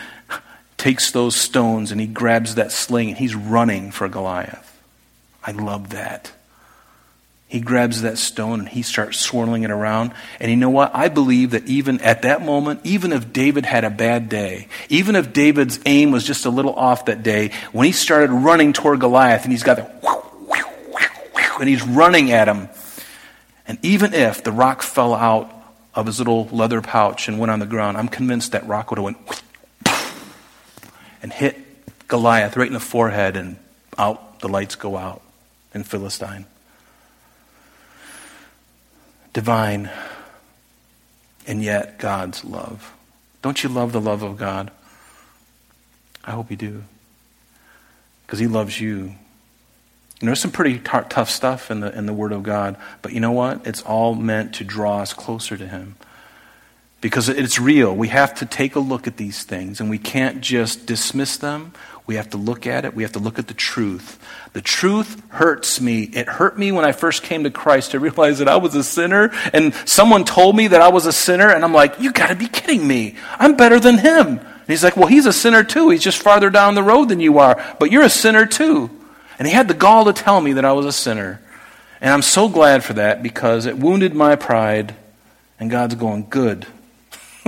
takes 0.78 1.10
those 1.12 1.36
stones 1.36 1.92
and 1.92 2.00
he 2.00 2.06
grabs 2.06 2.54
that 2.54 2.72
sling 2.72 3.10
and 3.10 3.18
he's 3.18 3.34
running 3.34 3.90
for 3.90 4.08
Goliath. 4.08 4.80
I 5.44 5.52
love 5.52 5.90
that. 5.90 6.32
He 7.50 7.60
grabs 7.60 8.04
that 8.04 8.20
stone 8.20 8.60
and 8.60 8.70
he 8.70 8.84
starts 8.84 9.20
swirling 9.20 9.64
it 9.64 9.72
around. 9.72 10.14
And 10.40 10.52
you 10.52 10.56
know 10.56 10.70
what? 10.70 10.96
I 10.96 11.10
believe 11.10 11.52
that 11.52 11.66
even 11.66 12.00
at 12.02 12.22
that 12.22 12.46
moment, 12.46 12.82
even 12.84 13.12
if 13.12 13.34
David 13.34 13.66
had 13.66 13.84
a 13.84 13.90
bad 13.90 14.30
day, 14.30 14.68
even 14.88 15.16
if 15.16 15.34
David's 15.34 15.80
aim 15.88 16.12
was 16.12 16.24
just 16.24 16.46
a 16.46 16.52
little 16.52 16.76
off 16.76 17.06
that 17.06 17.24
day, 17.24 17.50
when 17.72 17.88
he 17.88 17.92
started 17.92 18.32
running 18.32 18.72
toward 18.72 19.00
Goliath 19.00 19.44
and 19.44 19.52
he's 19.52 19.64
got 19.64 19.78
the 19.78 20.20
and 21.60 21.68
he's 21.68 21.84
running 21.84 22.32
at 22.32 22.48
him, 22.48 22.70
and 23.68 23.80
even 23.84 24.14
if 24.14 24.44
the 24.44 24.52
rock 24.52 24.84
fell 24.84 25.16
out 25.16 25.52
of 25.96 26.06
his 26.06 26.20
little 26.20 26.46
leather 26.52 26.82
pouch 26.82 27.28
and 27.28 27.40
went 27.40 27.52
on 27.52 27.60
the 27.60 27.66
ground, 27.66 27.98
I'm 27.98 28.08
convinced 28.08 28.52
that 28.52 28.66
rock 28.68 28.92
would 28.92 29.00
have 29.00 29.04
went 29.04 29.44
and 31.22 31.34
hit 31.34 32.08
Goliath 32.08 32.56
right 32.56 32.68
in 32.68 32.74
the 32.74 32.80
forehead, 32.80 33.36
and 33.36 33.58
out 33.98 34.40
the 34.40 34.48
lights 34.48 34.76
go 34.76 34.96
out 34.96 35.22
in 35.74 35.84
Philistine. 35.84 36.46
Divine, 39.34 39.90
and 41.48 41.64
yet 41.64 42.00
God's 42.00 42.44
love. 42.44 42.94
Don't 43.42 43.64
you 43.64 43.70
love 43.70 43.92
the 43.92 44.02
love 44.02 44.24
of 44.24 44.38
God? 44.38 44.72
I 46.26 46.32
hope 46.32 46.52
you 46.52 46.58
do. 46.58 46.84
Because 48.26 48.40
He 48.40 48.48
loves 48.48 48.80
you. 48.80 49.16
And 50.20 50.28
there's 50.28 50.42
some 50.42 50.52
pretty 50.52 50.80
tough 50.80 51.30
stuff 51.30 51.72
in 51.72 51.80
the, 51.80 51.98
in 51.98 52.06
the 52.06 52.14
Word 52.14 52.34
of 52.34 52.44
God, 52.44 52.76
but 53.02 53.14
you 53.14 53.20
know 53.20 53.32
what? 53.32 53.66
It's 53.66 53.82
all 53.82 54.16
meant 54.16 54.54
to 54.56 54.64
draw 54.64 55.00
us 55.00 55.14
closer 55.14 55.56
to 55.56 55.68
Him. 55.68 55.96
Because 57.02 57.30
it's 57.30 57.60
real. 57.60 57.96
We 57.96 58.10
have 58.10 58.36
to 58.36 58.46
take 58.46 58.76
a 58.76 58.80
look 58.80 59.08
at 59.08 59.16
these 59.16 59.44
things, 59.44 59.80
and 59.80 59.90
we 59.90 59.98
can't 59.98 60.42
just 60.42 60.86
dismiss 60.86 61.38
them. 61.38 61.72
We 62.06 62.16
have 62.16 62.32
to 62.32 62.38
look 62.38 62.68
at 62.68 62.86
it. 62.86 62.94
We 62.94 63.04
have 63.04 63.14
to 63.14 63.20
look 63.20 63.40
at 63.40 63.48
the 63.48 63.54
truth. 63.54 64.20
The 64.54 64.62
truth 64.62 65.22
hurts 65.30 65.80
me. 65.80 66.04
It 66.04 66.28
hurt 66.28 66.58
me 66.58 66.72
when 66.72 66.84
I 66.84 66.92
first 66.92 67.24
came 67.24 67.44
to 67.44 67.52
Christ 67.52 67.92
to 67.92 68.00
realize 68.00 68.40
that 68.40 68.50
I 68.50 68.58
was 68.58 68.76
a 68.76 68.84
sinner, 68.84 69.32
and 69.54 69.74
someone 69.86 70.26
told 70.26 70.56
me 70.56 70.68
that 70.68 70.82
I 70.82 70.90
was 70.90 71.06
a 71.06 71.14
sinner, 71.14 71.50
and 71.50 71.64
I'm 71.64 71.74
like, 71.74 72.02
you 72.02 72.12
gotta 72.12 72.36
be 72.36 72.48
kidding 72.48 72.86
me. 72.86 73.16
I'm 73.38 73.56
better 73.56 73.80
than 73.80 74.00
him. 74.00 74.40
And 74.40 74.68
he's 74.68 74.84
like, 74.84 74.98
well, 74.98 75.08
he's 75.08 75.26
a 75.26 75.34
sinner 75.34 75.64
too. 75.64 75.90
He's 75.90 76.04
just 76.04 76.22
farther 76.22 76.50
down 76.50 76.76
the 76.76 76.84
road 76.84 77.10
than 77.10 77.20
you 77.20 77.40
are, 77.40 77.64
but 77.80 77.92
you're 77.92 78.04
a 78.04 78.10
sinner 78.10 78.46
too. 78.46 78.90
And 79.38 79.48
he 79.48 79.54
had 79.54 79.68
the 79.68 79.74
gall 79.74 80.06
to 80.06 80.14
tell 80.14 80.42
me 80.42 80.54
that 80.54 80.66
I 80.66 80.74
was 80.74 80.86
a 80.86 80.92
sinner. 80.92 81.42
And 82.02 82.12
I'm 82.12 82.22
so 82.22 82.50
glad 82.50 82.84
for 82.84 82.94
that 82.94 83.24
because 83.24 83.66
it 83.66 83.78
wounded 83.78 84.14
my 84.14 84.36
pride. 84.36 84.96
And 85.60 85.70
God's 85.70 85.96
going, 85.96 86.28
good. 86.30 86.66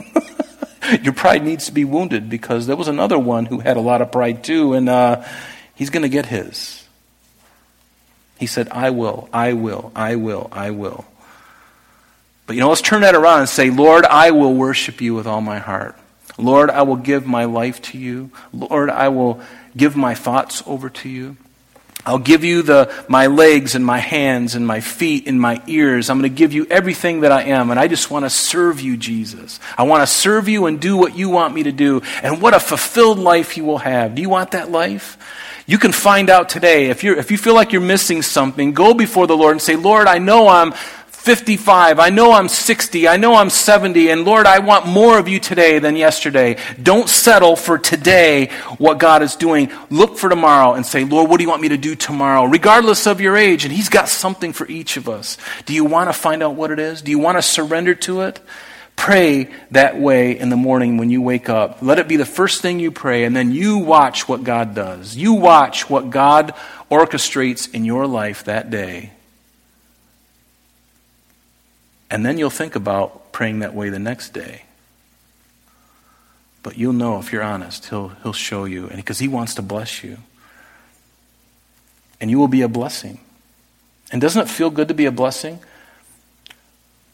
Your 1.01 1.13
pride 1.13 1.43
needs 1.43 1.67
to 1.67 1.71
be 1.71 1.85
wounded 1.85 2.29
because 2.29 2.67
there 2.67 2.75
was 2.75 2.87
another 2.87 3.17
one 3.17 3.45
who 3.45 3.59
had 3.59 3.77
a 3.77 3.81
lot 3.81 4.01
of 4.01 4.11
pride 4.11 4.43
too, 4.43 4.73
and 4.73 4.89
uh, 4.89 5.23
he's 5.75 5.89
going 5.89 6.03
to 6.03 6.09
get 6.09 6.25
his. 6.25 6.85
He 8.39 8.47
said, 8.47 8.69
I 8.71 8.89
will, 8.89 9.29
I 9.31 9.53
will, 9.53 9.91
I 9.95 10.15
will, 10.15 10.49
I 10.51 10.71
will. 10.71 11.05
But 12.47 12.55
you 12.55 12.59
know, 12.59 12.69
let's 12.69 12.81
turn 12.81 13.01
that 13.01 13.15
around 13.15 13.41
and 13.41 13.49
say, 13.49 13.69
Lord, 13.69 14.03
I 14.05 14.31
will 14.31 14.53
worship 14.53 14.99
you 14.99 15.13
with 15.13 15.27
all 15.27 15.41
my 15.41 15.59
heart. 15.59 15.95
Lord, 16.37 16.69
I 16.69 16.81
will 16.81 16.95
give 16.95 17.27
my 17.27 17.45
life 17.45 17.81
to 17.83 17.97
you. 17.97 18.31
Lord, 18.51 18.89
I 18.89 19.09
will 19.09 19.41
give 19.77 19.95
my 19.95 20.15
thoughts 20.15 20.63
over 20.65 20.89
to 20.89 21.09
you. 21.09 21.37
I'll 22.05 22.19
give 22.19 22.43
you 22.43 22.63
the, 22.63 22.91
my 23.07 23.27
legs 23.27 23.75
and 23.75 23.85
my 23.85 23.99
hands 23.99 24.55
and 24.55 24.65
my 24.65 24.79
feet 24.79 25.27
and 25.27 25.39
my 25.39 25.61
ears. 25.67 26.09
I'm 26.09 26.19
going 26.19 26.31
to 26.31 26.35
give 26.35 26.51
you 26.51 26.65
everything 26.65 27.21
that 27.21 27.31
I 27.31 27.43
am. 27.43 27.69
And 27.69 27.79
I 27.79 27.87
just 27.87 28.09
want 28.09 28.25
to 28.25 28.29
serve 28.29 28.81
you, 28.81 28.97
Jesus. 28.97 29.59
I 29.77 29.83
want 29.83 30.01
to 30.01 30.07
serve 30.07 30.47
you 30.47 30.65
and 30.65 30.79
do 30.79 30.97
what 30.97 31.15
you 31.15 31.29
want 31.29 31.53
me 31.53 31.63
to 31.63 31.71
do. 31.71 32.01
And 32.23 32.41
what 32.41 32.55
a 32.55 32.59
fulfilled 32.59 33.19
life 33.19 33.55
you 33.55 33.65
will 33.65 33.77
have. 33.77 34.15
Do 34.15 34.21
you 34.21 34.29
want 34.29 34.51
that 34.51 34.71
life? 34.71 35.17
You 35.67 35.77
can 35.77 35.91
find 35.91 36.29
out 36.29 36.49
today. 36.49 36.89
If, 36.89 37.03
you 37.03 37.15
if 37.17 37.29
you 37.29 37.37
feel 37.37 37.53
like 37.53 37.71
you're 37.71 37.81
missing 37.81 38.23
something, 38.23 38.73
go 38.73 38.93
before 38.95 39.27
the 39.27 39.37
Lord 39.37 39.51
and 39.51 39.61
say, 39.61 39.75
Lord, 39.75 40.07
I 40.07 40.17
know 40.17 40.47
I'm 40.47 40.73
55. 41.21 41.99
I 41.99 42.09
know 42.09 42.31
I'm 42.31 42.47
60. 42.47 43.07
I 43.07 43.17
know 43.17 43.35
I'm 43.35 43.51
70. 43.51 44.09
And 44.09 44.25
Lord, 44.25 44.47
I 44.47 44.57
want 44.57 44.87
more 44.87 45.19
of 45.19 45.27
you 45.27 45.39
today 45.39 45.77
than 45.77 45.95
yesterday. 45.95 46.57
Don't 46.81 47.07
settle 47.07 47.55
for 47.55 47.77
today 47.77 48.47
what 48.79 48.97
God 48.97 49.21
is 49.21 49.35
doing. 49.35 49.71
Look 49.91 50.17
for 50.17 50.29
tomorrow 50.29 50.73
and 50.73 50.83
say, 50.83 51.03
Lord, 51.03 51.29
what 51.29 51.37
do 51.37 51.43
you 51.43 51.49
want 51.49 51.61
me 51.61 51.69
to 51.69 51.77
do 51.77 51.93
tomorrow? 51.93 52.45
Regardless 52.45 53.05
of 53.05 53.21
your 53.21 53.37
age. 53.37 53.65
And 53.65 53.73
He's 53.73 53.87
got 53.87 54.09
something 54.09 54.51
for 54.51 54.67
each 54.67 54.97
of 54.97 55.07
us. 55.07 55.37
Do 55.67 55.75
you 55.75 55.85
want 55.85 56.09
to 56.09 56.13
find 56.13 56.41
out 56.41 56.55
what 56.55 56.71
it 56.71 56.79
is? 56.79 57.03
Do 57.03 57.11
you 57.11 57.19
want 57.19 57.37
to 57.37 57.43
surrender 57.43 57.93
to 57.95 58.21
it? 58.21 58.39
Pray 58.95 59.51
that 59.69 59.99
way 59.99 60.37
in 60.37 60.49
the 60.49 60.57
morning 60.57 60.97
when 60.97 61.11
you 61.11 61.21
wake 61.21 61.49
up. 61.49 61.83
Let 61.83 61.99
it 61.99 62.07
be 62.07 62.17
the 62.17 62.25
first 62.25 62.63
thing 62.63 62.79
you 62.79 62.91
pray, 62.91 63.25
and 63.25 63.35
then 63.35 63.51
you 63.51 63.77
watch 63.77 64.27
what 64.27 64.43
God 64.43 64.73
does. 64.73 65.15
You 65.15 65.33
watch 65.33 65.87
what 65.87 66.09
God 66.09 66.53
orchestrates 66.89 67.71
in 67.73 67.85
your 67.85 68.07
life 68.07 68.45
that 68.45 68.71
day. 68.71 69.11
And 72.11 72.25
then 72.25 72.37
you'll 72.37 72.49
think 72.49 72.75
about 72.75 73.31
praying 73.31 73.59
that 73.59 73.73
way 73.73 73.87
the 73.89 73.97
next 73.97 74.33
day. 74.33 74.65
But 76.61 76.77
you'll 76.77 76.93
know 76.93 77.17
if 77.19 77.31
you're 77.31 77.41
honest, 77.41 77.87
he'll, 77.87 78.09
he'll 78.21 78.33
show 78.33 78.65
you, 78.65 78.87
and 78.87 78.97
because 78.97 79.19
he 79.19 79.29
wants 79.29 79.55
to 79.55 79.61
bless 79.61 80.03
you. 80.03 80.17
And 82.19 82.29
you 82.29 82.37
will 82.37 82.49
be 82.49 82.61
a 82.61 82.67
blessing. 82.67 83.19
And 84.11 84.21
doesn't 84.21 84.41
it 84.41 84.49
feel 84.49 84.69
good 84.69 84.89
to 84.89 84.93
be 84.93 85.05
a 85.05 85.11
blessing? 85.11 85.59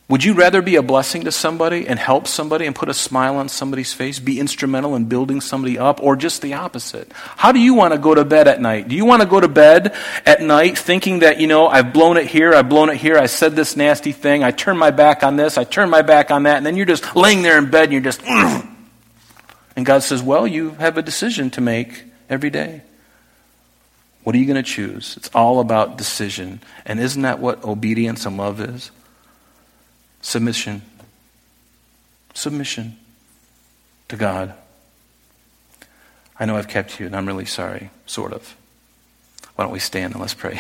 Would 0.10 0.24
you 0.24 0.36
rather 0.36 0.62
be 0.62 0.78
a 0.78 0.82
blessing 0.82 1.26
to 1.26 1.34
somebody 1.34 1.86
and 1.86 2.00
help 2.00 2.28
somebody 2.28 2.66
and 2.66 2.74
put 2.74 2.88
a 2.88 2.94
smile 2.94 3.36
on 3.36 3.50
somebody's 3.50 3.92
face, 3.92 4.20
be 4.20 4.40
instrumental 4.40 4.96
in 4.96 5.06
building 5.06 5.42
somebody 5.42 5.78
up, 5.78 6.02
or 6.02 6.16
just 6.16 6.42
the 6.42 6.54
opposite? 6.54 7.12
How 7.14 7.52
do 7.52 7.60
you 7.60 7.74
want 7.74 7.94
to 7.94 8.00
go 8.00 8.16
to 8.16 8.24
bed 8.24 8.48
at 8.48 8.62
night? 8.62 8.88
Do 8.88 8.96
you 8.96 9.04
want 9.04 9.22
to 9.22 9.28
go 9.28 9.42
to 9.42 9.50
bed 9.50 9.94
at 10.26 10.42
night 10.42 10.78
thinking 10.78 11.20
that, 11.20 11.42
you 11.42 11.48
know, 11.48 11.68
I've 11.68 11.92
blown 11.92 12.16
it 12.16 12.26
here, 12.28 12.54
I've 12.54 12.70
blown 12.70 12.90
it 12.90 12.96
here, 12.96 13.18
I 13.18 13.26
said 13.26 13.58
this 13.58 13.76
nasty 13.76 14.14
thing, 14.14 14.46
I 14.46 14.52
turned 14.52 14.80
my 14.80 14.92
back 14.92 15.24
on 15.24 15.36
this, 15.36 15.58
I 15.58 15.66
turned 15.66 15.92
my 15.92 16.04
back 16.04 16.32
on 16.32 16.44
that, 16.44 16.56
and 16.56 16.66
then 16.66 16.78
you're 16.78 16.86
just 16.86 17.14
laying 17.14 17.42
there 17.42 17.58
in 17.58 17.70
bed 17.70 17.86
and 17.86 17.92
you're 17.92 18.02
just, 18.02 18.24
and 18.26 19.86
God 19.86 20.04
says, 20.04 20.24
well, 20.24 20.48
you 20.48 20.70
have 20.72 20.98
a 20.98 21.02
decision 21.02 21.50
to 21.52 21.62
make 21.62 22.06
every 22.30 22.50
day. 22.50 22.82
What 24.24 24.36
are 24.38 24.40
you 24.40 24.46
going 24.46 24.56
to 24.56 24.64
choose? 24.64 25.16
It's 25.18 25.30
all 25.34 25.60
about 25.60 25.98
decision. 25.98 26.62
And 26.86 27.00
isn't 27.00 27.22
that 27.24 27.40
what 27.40 27.66
obedience 27.66 28.26
and 28.26 28.38
love 28.38 28.62
is? 28.62 28.92
Submission. 30.22 30.82
Submission 32.34 32.98
to 34.10 34.16
God. 34.16 34.54
I 36.40 36.46
know 36.46 36.56
I've 36.56 36.68
kept 36.68 37.00
you, 37.00 37.06
and 37.06 37.16
I'm 37.16 37.26
really 37.26 37.46
sorry, 37.46 37.90
sort 38.06 38.34
of. 38.34 38.56
Why 39.56 39.64
don't 39.64 39.74
we 39.74 39.80
stand 39.80 40.14
and 40.14 40.22
let's 40.22 40.36
pray? 40.36 40.60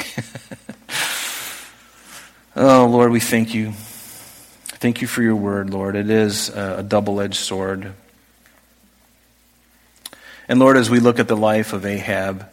oh, 2.55 2.87
Lord, 2.87 3.11
we 3.11 3.19
thank 3.19 3.53
you. 3.53 3.73
Thank 3.73 5.01
you 5.01 5.07
for 5.07 5.21
your 5.21 5.35
word, 5.35 5.69
Lord. 5.69 5.95
It 5.95 6.09
is 6.09 6.49
a 6.49 6.83
double 6.83 7.21
edged 7.21 7.35
sword. 7.35 7.93
And 10.47 10.59
Lord, 10.59 10.77
as 10.77 10.89
we 10.89 10.99
look 10.99 11.19
at 11.19 11.27
the 11.27 11.37
life 11.37 11.73
of 11.73 11.85
Ahab, 11.85 12.49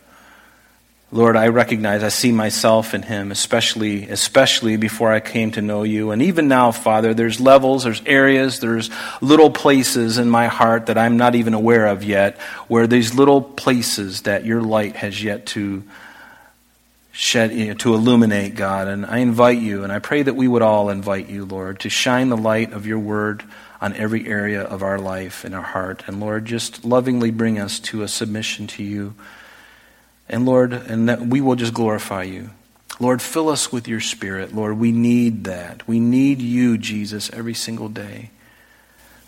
Lord, 1.14 1.36
I 1.36 1.46
recognize, 1.46 2.02
I 2.02 2.08
see 2.08 2.32
myself 2.32 2.92
in 2.92 3.02
him, 3.02 3.30
especially, 3.30 4.08
especially 4.08 4.76
before 4.76 5.12
I 5.12 5.20
came 5.20 5.52
to 5.52 5.62
know 5.62 5.84
you. 5.84 6.10
And 6.10 6.20
even 6.20 6.48
now, 6.48 6.72
Father, 6.72 7.14
there's 7.14 7.38
levels, 7.38 7.84
there's 7.84 8.02
areas, 8.04 8.58
there's 8.58 8.90
little 9.20 9.50
places 9.50 10.18
in 10.18 10.28
my 10.28 10.48
heart 10.48 10.86
that 10.86 10.98
I'm 10.98 11.16
not 11.16 11.36
even 11.36 11.54
aware 11.54 11.86
of 11.86 12.02
yet, 12.02 12.36
where 12.66 12.88
these 12.88 13.14
little 13.14 13.40
places 13.40 14.22
that 14.22 14.44
your 14.44 14.60
light 14.60 14.96
has 14.96 15.22
yet 15.22 15.46
to 15.46 15.84
shed, 17.12 17.52
you 17.52 17.68
know, 17.68 17.74
to 17.74 17.94
illuminate, 17.94 18.56
God. 18.56 18.88
And 18.88 19.06
I 19.06 19.18
invite 19.18 19.58
you, 19.58 19.84
and 19.84 19.92
I 19.92 20.00
pray 20.00 20.24
that 20.24 20.34
we 20.34 20.48
would 20.48 20.62
all 20.62 20.90
invite 20.90 21.30
you, 21.30 21.44
Lord, 21.44 21.78
to 21.80 21.88
shine 21.88 22.28
the 22.28 22.36
light 22.36 22.72
of 22.72 22.88
your 22.88 22.98
word 22.98 23.44
on 23.80 23.94
every 23.94 24.26
area 24.26 24.62
of 24.62 24.82
our 24.82 24.98
life 24.98 25.44
and 25.44 25.54
our 25.54 25.62
heart. 25.62 26.02
And 26.08 26.18
Lord, 26.18 26.44
just 26.44 26.84
lovingly 26.84 27.30
bring 27.30 27.60
us 27.60 27.78
to 27.78 28.02
a 28.02 28.08
submission 28.08 28.66
to 28.66 28.82
you. 28.82 29.14
And 30.28 30.46
Lord, 30.46 30.72
and 30.72 31.08
that 31.08 31.20
we 31.20 31.40
will 31.40 31.56
just 31.56 31.74
glorify 31.74 32.22
you. 32.22 32.50
Lord, 33.00 33.20
fill 33.20 33.48
us 33.48 33.72
with 33.72 33.88
your 33.88 34.00
spirit. 34.00 34.54
Lord, 34.54 34.78
we 34.78 34.92
need 34.92 35.44
that. 35.44 35.86
We 35.88 35.98
need 35.98 36.40
you, 36.40 36.78
Jesus, 36.78 37.30
every 37.32 37.54
single 37.54 37.88
day. 37.88 38.30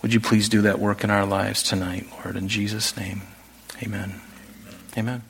Would 0.03 0.15
you 0.15 0.21
please 0.21 0.49
do 0.49 0.63
that 0.63 0.79
work 0.79 1.03
in 1.03 1.11
our 1.11 1.27
lives 1.27 1.63
tonight, 1.63 2.07
Lord, 2.23 2.37
in 2.37 2.49
Jesus' 2.49 2.97
name? 2.97 3.23
Amen. 3.83 4.21
Amen. 4.97 5.23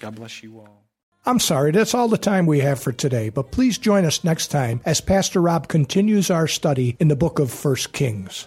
God 0.00 0.16
bless 0.16 0.42
you 0.42 0.58
all. 0.58 0.82
I'm 1.24 1.40
sorry, 1.40 1.72
that's 1.72 1.94
all 1.94 2.08
the 2.08 2.18
time 2.18 2.46
we 2.46 2.60
have 2.60 2.80
for 2.80 2.92
today, 2.92 3.30
but 3.30 3.50
please 3.50 3.78
join 3.78 4.04
us 4.04 4.22
next 4.22 4.48
time 4.48 4.80
as 4.84 5.00
Pastor 5.00 5.40
Rob 5.40 5.66
continues 5.66 6.30
our 6.30 6.46
study 6.46 6.96
in 7.00 7.08
the 7.08 7.16
book 7.16 7.40
of 7.40 7.64
1 7.64 7.74
Kings. 7.92 8.46